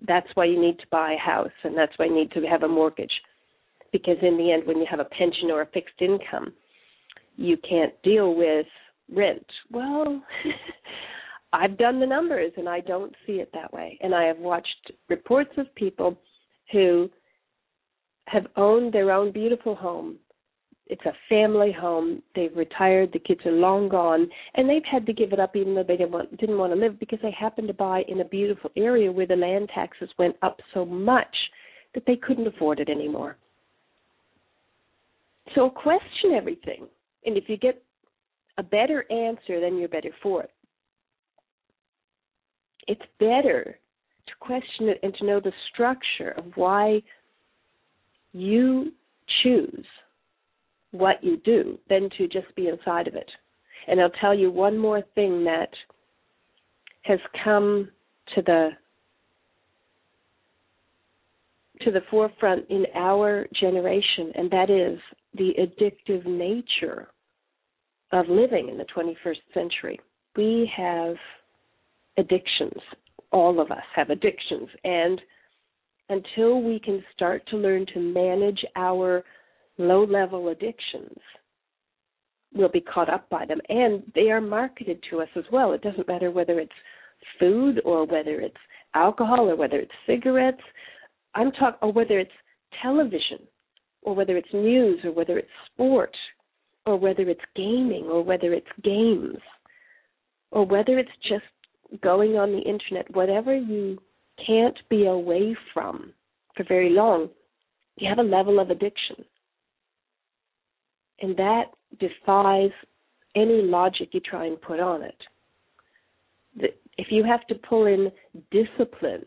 that's 0.08 0.28
why 0.34 0.46
you 0.46 0.60
need 0.60 0.78
to 0.80 0.86
buy 0.92 1.14
a 1.14 1.18
house 1.18 1.52
and 1.64 1.78
that's 1.78 1.92
why 1.98 2.06
you 2.06 2.14
need 2.14 2.32
to 2.32 2.42
have 2.42 2.64
a 2.64 2.68
mortgage 2.68 3.12
because 3.92 4.18
in 4.22 4.38
the 4.38 4.52
end 4.52 4.66
when 4.66 4.78
you 4.78 4.86
have 4.90 5.00
a 5.00 5.06
pension 5.06 5.50
or 5.50 5.62
a 5.62 5.66
fixed 5.68 6.02
income 6.02 6.52
you 7.40 7.58
can't 7.68 7.94
deal 8.04 8.36
with 8.36 8.66
rent 9.14 9.46
well 9.72 10.22
i've 11.54 11.78
done 11.78 12.00
the 12.00 12.06
numbers 12.06 12.52
and 12.58 12.68
i 12.68 12.80
don't 12.80 13.14
see 13.26 13.34
it 13.34 13.50
that 13.54 13.72
way 13.74 13.98
and 14.02 14.14
i 14.14 14.24
have 14.24 14.38
watched 14.38 14.92
reports 15.08 15.52
of 15.58 15.74
people 15.76 16.18
who 16.72 17.10
have 18.26 18.46
owned 18.58 18.94
their 18.94 19.12
own 19.12 19.32
beautiful 19.32 19.74
home 19.74 20.18
it's 20.90 21.06
a 21.06 21.14
family 21.30 21.72
home. 21.72 22.24
They've 22.36 22.56
retired. 22.56 23.12
The 23.14 23.20
kids 23.20 23.42
are 23.46 23.52
long 23.52 23.90
gone, 23.90 24.28
and 24.56 24.68
they've 24.68 24.82
had 24.92 25.06
to 25.06 25.14
give 25.14 25.32
it 25.32 25.40
up 25.40 25.56
even 25.56 25.76
though 25.76 25.84
they 25.84 25.96
didn't 25.96 26.12
want, 26.12 26.36
didn't 26.38 26.58
want 26.58 26.74
to 26.74 26.80
live 26.80 27.00
because 27.00 27.20
they 27.22 27.32
happened 27.32 27.68
to 27.68 27.76
buy 27.76 28.02
in 28.08 28.22
a 28.22 28.26
beautiful 28.26 28.72
area 28.76 29.12
where 29.12 29.28
the 29.28 29.36
land 29.36 29.70
taxes 29.74 30.10
went 30.18 30.36
up 30.42 30.60
so 30.74 30.86
much 30.86 31.36
that 31.94 32.04
they 32.08 32.16
couldn't 32.16 32.48
afford 32.48 32.80
it 32.80 32.90
anymore. 32.90 33.38
So 35.54 35.70
question 35.70 36.34
everything, 36.36 36.88
and 37.26 37.38
if 37.38 37.46
you 37.48 37.58
get 37.58 37.82
a 38.58 38.64
better 38.64 39.06
answer, 39.12 39.60
then 39.60 39.78
you're 39.78 39.88
better 39.88 40.12
for 40.22 40.44
it. 40.44 40.52
It's 42.88 43.02
better 43.20 43.80
to 44.28 44.34
question 44.40 44.90
it 44.90 45.00
and 45.04 45.14
to 45.16 45.26
know 45.26 45.40
the 45.40 45.54
structure 45.72 46.32
of 46.38 46.46
why 46.56 47.02
you 48.34 48.92
choose 49.44 49.86
what 50.92 51.24
you 51.24 51.38
do 51.46 51.78
than 51.90 52.10
to 52.18 52.28
just 52.28 52.54
be 52.56 52.68
inside 52.68 53.08
of 53.08 53.16
it. 53.16 53.30
And 53.88 54.02
I'll 54.02 54.10
tell 54.22 54.38
you 54.38 54.52
one 54.52 54.78
more 54.78 55.04
thing 55.16 55.44
that 55.46 55.70
has 57.04 57.20
come 57.44 57.90
to 58.36 58.42
the 58.42 58.70
to 61.82 61.92
the 61.92 62.02
forefront 62.12 62.66
in 62.70 62.86
our 62.94 63.48
generation, 63.58 64.34
and 64.36 64.52
that 64.52 64.70
is 64.70 65.00
the 65.40 65.54
addictive 65.58 66.26
nature 66.28 67.08
of 68.12 68.28
living 68.30 68.70
in 68.70 68.78
the 68.78 68.86
21st 68.96 69.38
century. 69.54 70.00
We 70.36 70.72
have 70.78 71.16
addictions. 72.18 72.80
All 73.32 73.60
of 73.60 73.72
us 73.72 73.84
have 73.96 74.12
addictions. 74.12 74.70
And 74.84 75.20
until 76.10 76.62
we 76.62 76.80
can 76.80 77.04
start 77.16 77.42
to 77.48 77.58
learn 77.58 77.86
to 77.94 78.00
manage 78.00 78.60
our 78.76 79.24
low 79.80 80.04
level 80.04 80.50
addictions 80.50 81.18
we'll 82.54 82.70
be 82.70 82.82
caught 82.82 83.10
up 83.10 83.30
by 83.30 83.46
them 83.46 83.60
and 83.70 84.04
they 84.16 84.32
are 84.32 84.42
marketed 84.42 85.00
to 85.10 85.22
us 85.22 85.30
as 85.36 85.44
well 85.52 85.74
it 85.74 85.82
doesn't 85.82 86.08
matter 86.08 86.32
whether 86.32 86.60
it's 86.60 86.72
food 87.40 87.80
or 87.86 88.06
whether 88.06 88.40
it's 88.40 88.58
alcohol 88.96 89.50
or 89.50 89.56
whether 89.56 89.78
it's 89.78 89.92
cigarettes 90.08 90.62
i'm 91.36 91.52
talking 91.52 91.78
or 91.82 91.92
whether 91.92 92.20
it's 92.20 92.32
television 92.82 93.40
or 94.02 94.16
whether 94.16 94.38
it's 94.38 94.54
news 94.54 95.00
or 95.04 95.12
whether 95.12 95.38
it's 95.38 95.50
sport 95.66 96.16
or 96.86 96.98
whether 96.98 97.30
it's 97.30 97.42
gaming 97.56 98.06
or 98.06 98.24
whether 98.24 98.54
it's 98.54 98.68
games 98.84 99.38
or 100.52 100.66
whether 100.66 100.98
it's 100.98 101.10
just 101.28 102.02
going 102.02 102.36
on 102.38 102.52
the 102.52 102.62
internet 102.62 103.14
whatever 103.16 103.56
you 103.56 103.98
can't 104.46 104.78
be 104.90 105.06
away 105.06 105.56
from 105.74 106.14
for 106.56 106.64
very 106.68 106.90
long 106.90 107.30
you 107.98 108.08
have 108.08 108.20
a 108.20 108.30
level 108.30 108.60
of 108.60 108.70
addiction 108.70 109.26
and 111.22 111.36
that 111.38 111.66
defies 112.00 112.72
any 113.36 113.62
logic 113.62 114.10
you 114.12 114.20
try 114.20 114.46
and 114.46 114.60
put 114.62 114.80
on 114.80 115.04
it. 115.04 115.16
If 116.98 117.08
you 117.12 117.24
have 117.24 117.46
to 117.48 117.56
pull 117.56 117.86
in 117.86 118.12
discipline 118.52 119.26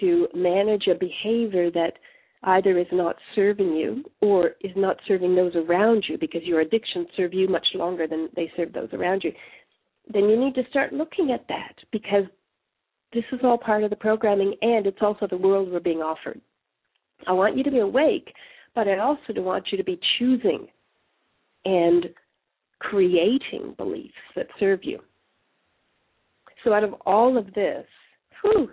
to 0.00 0.28
manage 0.34 0.86
a 0.88 0.94
behavior 0.94 1.70
that 1.70 1.94
either 2.44 2.78
is 2.78 2.86
not 2.92 3.16
serving 3.34 3.74
you 3.74 4.04
or 4.20 4.50
is 4.60 4.72
not 4.76 4.96
serving 5.06 5.34
those 5.34 5.54
around 5.56 6.04
you 6.08 6.16
because 6.18 6.42
your 6.44 6.60
addictions 6.60 7.08
serve 7.16 7.34
you 7.34 7.48
much 7.48 7.66
longer 7.74 8.06
than 8.06 8.28
they 8.36 8.50
serve 8.56 8.72
those 8.72 8.88
around 8.92 9.22
you, 9.24 9.32
then 10.12 10.28
you 10.28 10.38
need 10.38 10.54
to 10.54 10.62
start 10.70 10.92
looking 10.92 11.32
at 11.32 11.46
that 11.48 11.74
because 11.90 12.24
this 13.12 13.24
is 13.32 13.40
all 13.42 13.58
part 13.58 13.82
of 13.82 13.90
the 13.90 13.96
programming 13.96 14.54
and 14.62 14.86
it's 14.86 15.02
also 15.02 15.26
the 15.26 15.36
world 15.36 15.70
we're 15.70 15.80
being 15.80 15.98
offered. 15.98 16.40
I 17.26 17.32
want 17.32 17.56
you 17.56 17.64
to 17.64 17.70
be 17.70 17.80
awake 17.80 18.32
but 18.78 18.86
I 18.86 18.98
also 18.98 19.32
want 19.38 19.64
you 19.72 19.78
to 19.78 19.82
be 19.82 19.98
choosing 20.18 20.68
and 21.64 22.06
creating 22.78 23.74
beliefs 23.76 24.14
that 24.36 24.46
serve 24.60 24.84
you. 24.84 25.00
So, 26.62 26.72
out 26.72 26.84
of 26.84 26.94
all 27.04 27.36
of 27.36 27.52
this, 27.54 27.84
whew, 28.40 28.70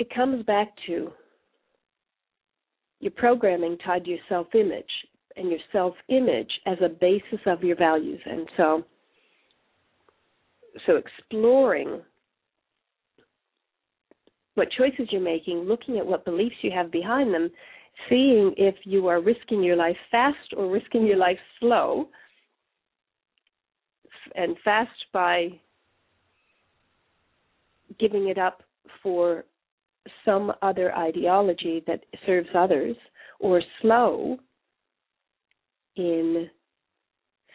it 0.00 0.12
comes 0.12 0.44
back 0.44 0.72
to 0.88 1.12
your 3.04 3.12
programming 3.12 3.76
tied 3.84 4.02
to 4.04 4.10
your 4.10 4.18
self 4.30 4.46
image 4.54 4.88
and 5.36 5.50
your 5.50 5.58
self 5.72 5.94
image 6.08 6.50
as 6.64 6.78
a 6.82 6.88
basis 6.88 7.38
of 7.44 7.62
your 7.62 7.76
values. 7.76 8.20
And 8.24 8.48
so, 8.56 8.82
so 10.86 10.96
exploring 10.96 12.00
what 14.54 14.68
choices 14.70 15.08
you're 15.10 15.20
making, 15.20 15.58
looking 15.58 15.98
at 15.98 16.06
what 16.06 16.24
beliefs 16.24 16.54
you 16.62 16.70
have 16.74 16.90
behind 16.90 17.34
them, 17.34 17.50
seeing 18.08 18.54
if 18.56 18.74
you 18.84 19.06
are 19.08 19.20
risking 19.20 19.62
your 19.62 19.76
life 19.76 19.96
fast 20.10 20.54
or 20.56 20.70
risking 20.70 21.06
your 21.06 21.18
life 21.18 21.38
slow. 21.60 22.08
And 24.34 24.56
fast 24.64 25.04
by 25.12 25.48
giving 28.00 28.28
it 28.28 28.38
up 28.38 28.62
for 29.02 29.44
some 30.24 30.52
other 30.62 30.94
ideology 30.94 31.82
that 31.86 32.00
serves 32.26 32.48
others, 32.54 32.96
or 33.40 33.62
slow 33.80 34.36
in 35.96 36.48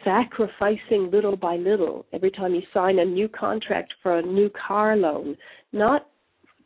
sacrificing 0.03 1.09
little 1.11 1.35
by 1.35 1.57
little 1.57 2.05
every 2.13 2.31
time 2.31 2.55
you 2.55 2.61
sign 2.73 2.99
a 2.99 3.05
new 3.05 3.27
contract 3.27 3.93
for 4.01 4.19
a 4.19 4.21
new 4.21 4.49
car 4.67 4.95
loan, 4.95 5.35
not 5.73 6.07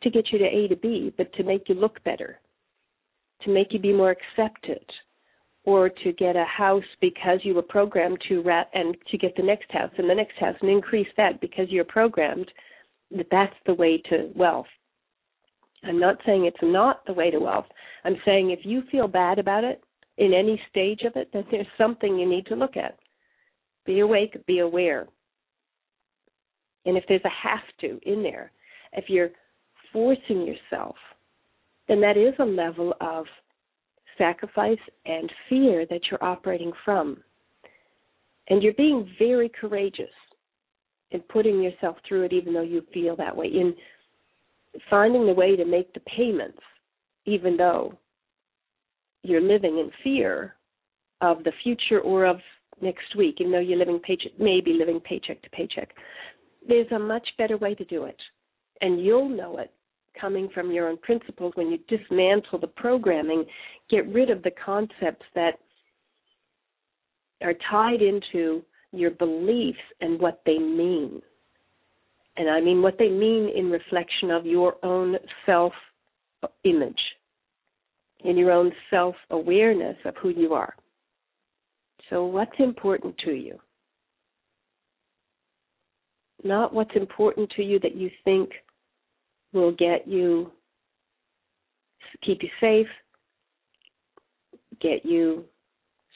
to 0.02 0.10
get 0.10 0.26
you 0.32 0.38
to 0.38 0.44
A 0.44 0.68
to 0.68 0.76
B, 0.76 1.12
but 1.16 1.32
to 1.34 1.42
make 1.42 1.68
you 1.68 1.74
look 1.74 2.02
better 2.04 2.38
to 3.44 3.52
make 3.52 3.72
you 3.72 3.78
be 3.78 3.92
more 3.92 4.10
accepted 4.10 4.84
or 5.64 5.88
to 5.88 6.12
get 6.12 6.36
a 6.36 6.44
house 6.44 6.84
because 7.00 7.38
you 7.42 7.54
were 7.54 7.62
programmed 7.62 8.18
to 8.28 8.42
rat 8.42 8.68
and 8.74 8.96
to 9.10 9.18
get 9.18 9.34
the 9.36 9.42
next 9.42 9.70
house 9.70 9.90
and 9.96 10.08
the 10.08 10.14
next 10.14 10.36
house 10.38 10.56
and 10.60 10.70
increase 10.70 11.08
that 11.16 11.40
because 11.40 11.66
you're 11.70 11.84
programmed 11.84 12.50
that 13.10 13.26
that's 13.30 13.54
the 13.66 13.74
way 13.74 14.00
to 14.10 14.30
wealth. 14.34 14.66
I'm 15.86 16.00
not 16.00 16.18
saying 16.24 16.46
it's 16.46 16.56
not 16.62 17.04
the 17.06 17.12
way 17.12 17.30
to 17.30 17.38
wealth. 17.38 17.66
I'm 18.04 18.16
saying 18.24 18.50
if 18.50 18.60
you 18.62 18.82
feel 18.90 19.08
bad 19.08 19.38
about 19.38 19.64
it 19.64 19.82
in 20.18 20.32
any 20.32 20.60
stage 20.70 21.02
of 21.02 21.12
it, 21.16 21.30
then 21.32 21.44
there's 21.50 21.66
something 21.76 22.18
you 22.18 22.28
need 22.28 22.46
to 22.46 22.54
look 22.54 22.76
at. 22.76 22.98
Be 23.84 24.00
awake, 24.00 24.44
be 24.46 24.60
aware. 24.60 25.06
And 26.86 26.96
if 26.96 27.04
there's 27.08 27.24
a 27.24 27.48
have 27.48 27.60
to 27.80 27.98
in 28.04 28.22
there, 28.22 28.52
if 28.92 29.06
you're 29.08 29.30
forcing 29.92 30.46
yourself, 30.46 30.96
then 31.88 32.00
that 32.00 32.16
is 32.16 32.34
a 32.38 32.44
level 32.44 32.94
of 33.00 33.26
sacrifice 34.16 34.78
and 35.06 35.30
fear 35.48 35.86
that 35.90 36.00
you're 36.10 36.22
operating 36.22 36.72
from. 36.84 37.18
And 38.48 38.62
you're 38.62 38.74
being 38.74 39.08
very 39.18 39.48
courageous 39.48 40.10
in 41.10 41.20
putting 41.20 41.62
yourself 41.62 41.96
through 42.06 42.24
it, 42.24 42.32
even 42.32 42.52
though 42.52 42.62
you 42.62 42.82
feel 42.92 43.16
that 43.16 43.34
way, 43.34 43.46
in 43.46 43.74
finding 44.90 45.26
the 45.26 45.34
way 45.34 45.56
to 45.56 45.64
make 45.64 45.92
the 45.92 46.00
payments, 46.00 46.58
even 47.26 47.56
though 47.56 47.96
you're 49.22 49.40
living 49.40 49.78
in 49.78 49.90
fear 50.02 50.54
of 51.20 51.44
the 51.44 51.52
future 51.62 52.00
or 52.00 52.26
of 52.26 52.38
next 52.80 53.16
week, 53.16 53.36
even 53.40 53.52
though 53.52 53.60
you're 53.60 53.78
living 53.78 54.00
paycheck, 54.00 54.32
maybe 54.38 54.72
living 54.72 55.00
paycheck 55.00 55.40
to 55.42 55.50
paycheck. 55.50 55.90
There's 56.66 56.90
a 56.92 56.98
much 56.98 57.26
better 57.38 57.56
way 57.56 57.74
to 57.74 57.84
do 57.84 58.04
it, 58.04 58.20
and 58.80 59.02
you'll 59.02 59.28
know 59.28 59.58
it 59.58 59.72
coming 60.20 60.48
from 60.54 60.70
your 60.70 60.88
own 60.88 60.98
principles 60.98 61.52
when 61.56 61.70
you 61.70 61.78
dismantle 61.88 62.58
the 62.60 62.66
programming, 62.66 63.44
get 63.90 64.06
rid 64.08 64.30
of 64.30 64.42
the 64.42 64.52
concepts 64.64 65.24
that 65.34 65.58
are 67.42 67.54
tied 67.70 68.00
into 68.00 68.62
your 68.92 69.10
beliefs 69.10 69.78
and 70.00 70.20
what 70.20 70.40
they 70.46 70.58
mean. 70.58 71.20
And 72.36 72.50
I 72.50 72.60
mean 72.60 72.82
what 72.82 72.98
they 72.98 73.08
mean 73.08 73.50
in 73.54 73.70
reflection 73.70 74.30
of 74.30 74.44
your 74.44 74.74
own 74.84 75.16
self 75.46 75.72
image, 76.64 76.98
in 78.24 78.36
your 78.36 78.50
own 78.50 78.72
self 78.90 79.14
awareness 79.30 79.96
of 80.04 80.14
who 80.20 80.30
you 80.30 80.54
are. 80.54 80.74
So, 82.10 82.24
what's 82.24 82.58
important 82.58 83.16
to 83.24 83.32
you? 83.32 83.58
Not 86.42 86.74
what's 86.74 86.94
important 86.94 87.50
to 87.56 87.62
you 87.62 87.78
that 87.80 87.96
you 87.96 88.10
think 88.24 88.50
will 89.52 89.72
get 89.72 90.06
you, 90.06 90.50
keep 92.22 92.42
you 92.42 92.50
safe, 92.60 92.88
get 94.80 95.04
you 95.04 95.44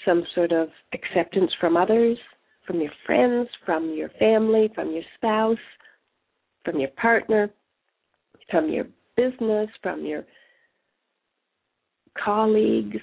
some 0.04 0.24
sort 0.35 0.52
of 0.52 0.68
acceptance 0.92 1.50
from 1.61 1.76
others, 1.76 2.18
from 2.66 2.81
your 2.81 2.92
friends, 3.07 3.48
from 3.64 3.94
your 3.94 4.11
family, 4.18 4.70
from 4.74 4.92
your 4.92 5.02
spouse, 5.16 5.57
from 6.64 6.79
your 6.81 6.90
partner, 6.90 7.51
from 8.51 8.71
your 8.71 8.87
business, 9.16 9.68
from 9.83 10.05
your 10.05 10.25
colleagues, 12.23 13.01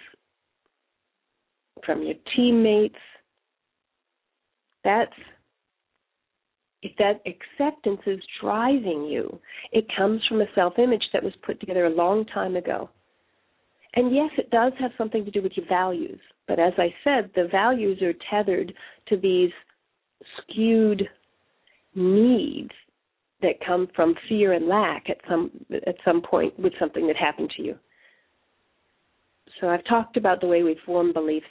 from 1.86 2.04
your 2.04 2.16
teammates. 2.36 2.96
That's 4.84 5.12
if 6.82 6.92
that 6.98 7.22
acceptance 7.26 8.02
is 8.06 8.20
driving 8.40 9.06
you, 9.06 9.40
it 9.72 9.86
comes 9.98 10.22
from 10.30 10.42
a 10.42 10.46
self 10.54 10.78
image 10.78 11.04
that 11.14 11.24
was 11.24 11.34
put 11.44 11.60
together 11.60 11.86
a 11.86 11.90
long 11.90 12.26
time 12.26 12.56
ago. 12.56 12.90
And 13.96 14.14
yes, 14.14 14.30
it 14.38 14.52
does 14.52 14.74
have 14.80 14.92
something 14.98 15.26
to 15.26 15.32
do 15.32 15.42
with 15.42 15.54
your 15.56 15.66
values. 15.68 16.20
But 16.48 16.60
as 16.60 16.74
I 16.78 16.94
said, 17.04 17.32
the 17.34 17.48
values 17.50 18.02
are 18.02 18.14
tethered 18.30 18.74
to 19.08 19.18
these 19.18 19.52
skewed 20.38 21.08
needs 21.96 22.72
that 23.42 23.66
come 23.66 23.88
from 23.96 24.16
fear 24.30 24.54
and 24.54 24.68
lack 24.68 25.10
at 25.10 25.18
some 25.30 25.52
at 25.86 25.96
some 26.04 26.22
point 26.22 26.58
with 26.60 26.74
something 26.80 27.06
that 27.08 27.16
happened 27.16 27.52
to 27.58 27.64
you. 27.64 27.76
So 29.60 29.70
I've 29.70 29.86
talked 29.86 30.18
about 30.18 30.42
the 30.42 30.48
way 30.48 30.64
we 30.64 30.78
form 30.86 31.14
beliefs 31.14 31.46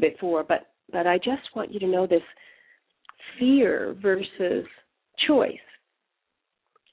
before, 0.00 0.42
but 0.42 0.72
but 0.90 1.06
I 1.06 1.18
just 1.18 1.42
want 1.54 1.72
you 1.72 1.80
to 1.80 1.86
know 1.86 2.06
this 2.06 2.22
fear 3.38 3.96
versus 4.00 4.64
choice. 5.26 5.56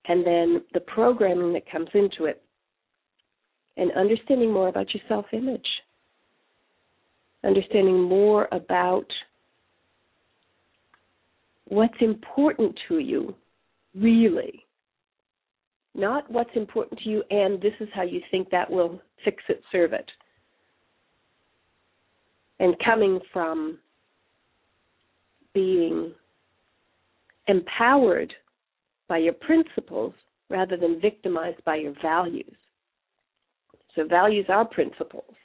And 0.05 0.25
then 0.25 0.61
the 0.73 0.81
programming 0.81 1.53
that 1.53 1.69
comes 1.69 1.89
into 1.93 2.25
it. 2.25 2.41
And 3.77 3.91
understanding 3.93 4.51
more 4.51 4.67
about 4.67 4.93
your 4.93 5.03
self 5.07 5.25
image. 5.33 5.65
Understanding 7.43 8.01
more 8.01 8.47
about 8.51 9.07
what's 11.65 11.97
important 12.01 12.77
to 12.87 12.99
you, 12.99 13.33
really. 13.95 14.65
Not 15.95 16.29
what's 16.31 16.55
important 16.55 16.99
to 17.01 17.09
you 17.09 17.23
and 17.29 17.61
this 17.61 17.73
is 17.79 17.87
how 17.93 18.03
you 18.03 18.21
think 18.31 18.49
that 18.49 18.69
will 18.69 18.99
fix 19.23 19.43
it, 19.49 19.61
serve 19.71 19.93
it. 19.93 20.09
And 22.59 22.75
coming 22.83 23.19
from 23.31 23.77
being 25.53 26.11
empowered 27.47 28.33
by 29.07 29.17
your 29.19 29.33
principles 29.33 30.13
rather 30.49 30.77
than 30.77 30.99
victimized 31.01 31.63
by 31.65 31.75
your 31.75 31.93
values. 32.01 32.55
So, 33.95 34.07
values 34.07 34.45
are 34.49 34.65
principles. 34.65 35.35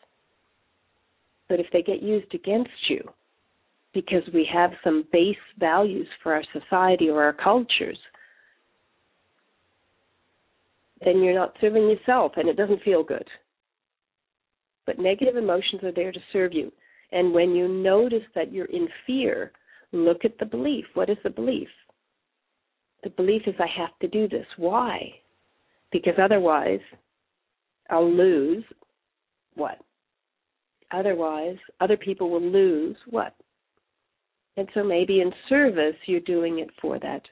But 1.49 1.61
if 1.61 1.67
they 1.73 1.83
get 1.83 2.03
used 2.03 2.35
against 2.35 2.71
you 2.89 3.03
because 3.95 4.23
we 4.33 4.49
have 4.53 4.71
some 4.85 5.05
base 5.13 5.37
values 5.59 6.07
for 6.23 6.35
our 6.35 6.45
society 6.53 7.09
or 7.09 7.23
our 7.23 7.33
cultures, 7.33 7.99
then 11.05 11.23
you're 11.23 11.35
not 11.35 11.57
serving 11.61 11.89
yourself 11.89 12.33
and 12.37 12.49
it 12.49 12.57
doesn't 12.57 12.83
feel 12.83 13.03
good. 13.03 13.27
But 14.87 14.99
negative 14.99 15.37
emotions 15.37 15.83
are 15.85 15.93
there 15.93 16.13
to 16.13 16.21
serve 16.33 16.53
you. 16.53 16.73
And 17.13 17.33
when 17.33 17.51
you 17.51 17.69
notice 17.69 18.25
that 18.35 18.53
you're 18.53 18.67
in 18.67 18.89
fear, 19.07 19.53
look 19.93 20.25
at 20.25 20.39
the 20.39 20.47
belief. 20.47 20.85
What 20.95 21.11
is 21.11 21.17
the 21.23 21.31
belief? 21.31 21.69
The 23.03 23.11
belief 23.11 23.43
is 23.47 23.55
I 23.59 23.81
have 23.81 23.97
to 24.01 24.09
do 24.09 24.29
this. 24.29 24.47
Why? 24.57 25.13
Because 25.93 26.15
otherwise 26.23 26.81
I'll 27.91 28.11
lose 28.11 28.65
what? 29.55 29.79
Otherwise, 30.91 31.57
other 31.81 31.97
people 31.97 32.31
will 32.31 32.43
lose 32.43 32.97
what? 33.09 33.35
And 34.57 34.69
so 34.75 34.83
maybe 34.83 35.21
in 35.21 35.31
service, 35.49 35.97
you're 36.07 36.21
doing 36.21 36.59
it 36.59 36.71
for 36.81 36.99
that. 36.99 37.23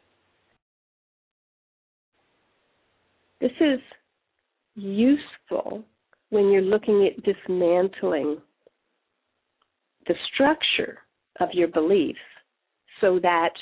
This 3.40 3.52
is 3.60 3.80
useful 4.74 5.84
when 6.30 6.50
you're 6.50 6.62
looking 6.62 7.06
at 7.06 7.22
dismantling 7.22 8.38
the 10.06 10.14
structure 10.32 10.98
of 11.40 11.48
your 11.52 11.68
beliefs 11.68 12.18
so 13.00 13.18
that 13.22 13.52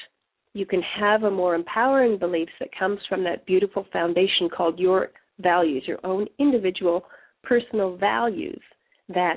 you 0.52 0.64
can 0.64 0.82
have 0.82 1.24
a 1.24 1.30
more 1.30 1.54
empowering 1.54 2.18
beliefs 2.18 2.52
that 2.60 2.68
comes 2.78 3.00
from 3.08 3.24
that 3.24 3.44
beautiful 3.46 3.86
foundation 3.92 4.48
called 4.48 4.78
your 4.78 5.10
values, 5.40 5.82
your 5.86 5.98
own 6.04 6.26
individual 6.38 7.04
personal 7.42 7.96
values 7.96 8.60
that 9.08 9.36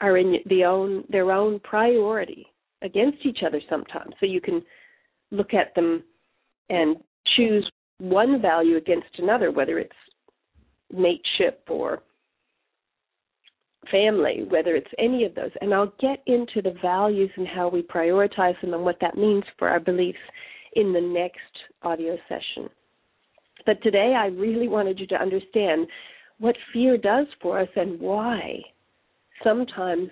are 0.00 0.16
in 0.16 0.36
the 0.46 0.64
own 0.64 1.04
their 1.08 1.30
own 1.30 1.60
priority 1.60 2.46
against 2.82 3.18
each 3.24 3.38
other 3.46 3.60
sometimes. 3.68 4.14
So 4.20 4.26
you 4.26 4.40
can 4.40 4.62
look 5.30 5.54
at 5.54 5.74
them 5.74 6.02
and 6.70 6.96
choose 7.36 7.68
one 7.98 8.40
value 8.40 8.76
against 8.76 9.18
another, 9.18 9.50
whether 9.50 9.78
it's 9.78 9.92
mateship 10.92 11.62
or 11.68 12.02
family, 13.90 14.44
whether 14.48 14.74
it's 14.74 14.90
any 14.98 15.24
of 15.24 15.34
those. 15.34 15.50
And 15.60 15.74
I'll 15.74 15.92
get 16.00 16.22
into 16.26 16.62
the 16.62 16.74
values 16.82 17.30
and 17.36 17.46
how 17.46 17.68
we 17.68 17.82
prioritize 17.82 18.60
them 18.60 18.74
and 18.74 18.84
what 18.84 18.98
that 19.00 19.16
means 19.16 19.44
for 19.58 19.68
our 19.68 19.80
beliefs 19.80 20.18
in 20.76 20.92
the 20.92 21.00
next 21.00 21.38
audio 21.82 22.16
session. 22.28 22.68
But 23.66 23.82
today 23.82 24.14
I 24.16 24.26
really 24.26 24.68
wanted 24.68 24.98
you 24.98 25.06
to 25.08 25.20
understand 25.20 25.86
what 26.38 26.56
fear 26.72 26.96
does 26.96 27.26
for 27.40 27.60
us 27.60 27.68
and 27.76 28.00
why 28.00 28.60
sometimes 29.42 30.08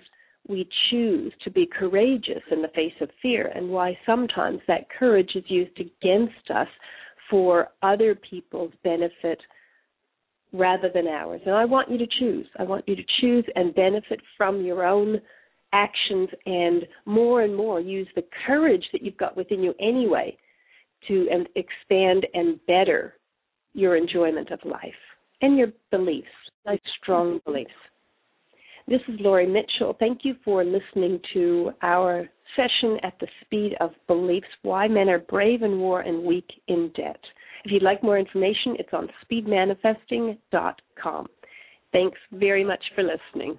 we 0.47 0.67
choose 0.89 1.33
to 1.43 1.51
be 1.51 1.65
courageous 1.65 2.41
in 2.51 2.61
the 2.61 2.67
face 2.69 2.93
of 3.01 3.09
fear 3.21 3.51
and 3.55 3.69
why 3.69 3.97
sometimes 4.05 4.59
that 4.67 4.87
courage 4.97 5.31
is 5.35 5.43
used 5.47 5.79
against 5.79 6.49
us 6.53 6.67
for 7.33 7.69
other 7.81 8.13
people's 8.13 8.71
benefit 8.83 9.39
rather 10.53 10.91
than 10.93 11.07
ours. 11.07 11.41
And 11.47 11.55
I 11.55 11.65
want 11.65 11.89
you 11.89 11.97
to 11.97 12.05
choose. 12.19 12.45
I 12.59 12.63
want 12.63 12.87
you 12.87 12.95
to 12.95 13.01
choose 13.21 13.43
and 13.55 13.73
benefit 13.73 14.19
from 14.37 14.63
your 14.63 14.85
own 14.85 15.19
actions 15.73 16.29
and 16.45 16.83
more 17.07 17.41
and 17.41 17.55
more 17.55 17.79
use 17.79 18.07
the 18.15 18.23
courage 18.45 18.83
that 18.93 19.01
you've 19.01 19.17
got 19.17 19.35
within 19.35 19.63
you 19.63 19.73
anyway 19.81 20.37
to 21.07 21.27
and 21.31 21.49
expand 21.55 22.27
and 22.35 22.63
better 22.67 23.15
your 23.73 23.97
enjoyment 23.97 24.51
of 24.51 24.59
life 24.63 24.93
and 25.41 25.57
your 25.57 25.69
beliefs, 25.89 26.27
like 26.67 26.83
strong 27.01 27.39
beliefs. 27.45 27.71
This 28.87 29.01
is 29.07 29.15
Lori 29.19 29.47
Mitchell. 29.47 29.95
Thank 29.99 30.19
you 30.21 30.35
for 30.45 30.63
listening 30.63 31.19
to 31.33 31.71
our 31.81 32.29
session 32.55 32.97
at 33.03 33.13
the 33.19 33.27
speed 33.41 33.75
of 33.79 33.91
beliefs 34.07 34.47
why 34.61 34.87
men 34.87 35.09
are 35.09 35.19
brave 35.19 35.63
in 35.63 35.79
war 35.79 36.01
and 36.01 36.23
weak 36.23 36.49
in 36.67 36.91
debt. 36.95 37.19
If 37.65 37.71
you'd 37.71 37.83
like 37.83 38.03
more 38.03 38.17
information, 38.17 38.75
it's 38.79 38.93
on 38.93 39.09
speedmanifesting.com. 39.25 41.27
Thanks 41.91 42.17
very 42.31 42.63
much 42.63 42.83
for 42.95 43.03
listening. 43.03 43.57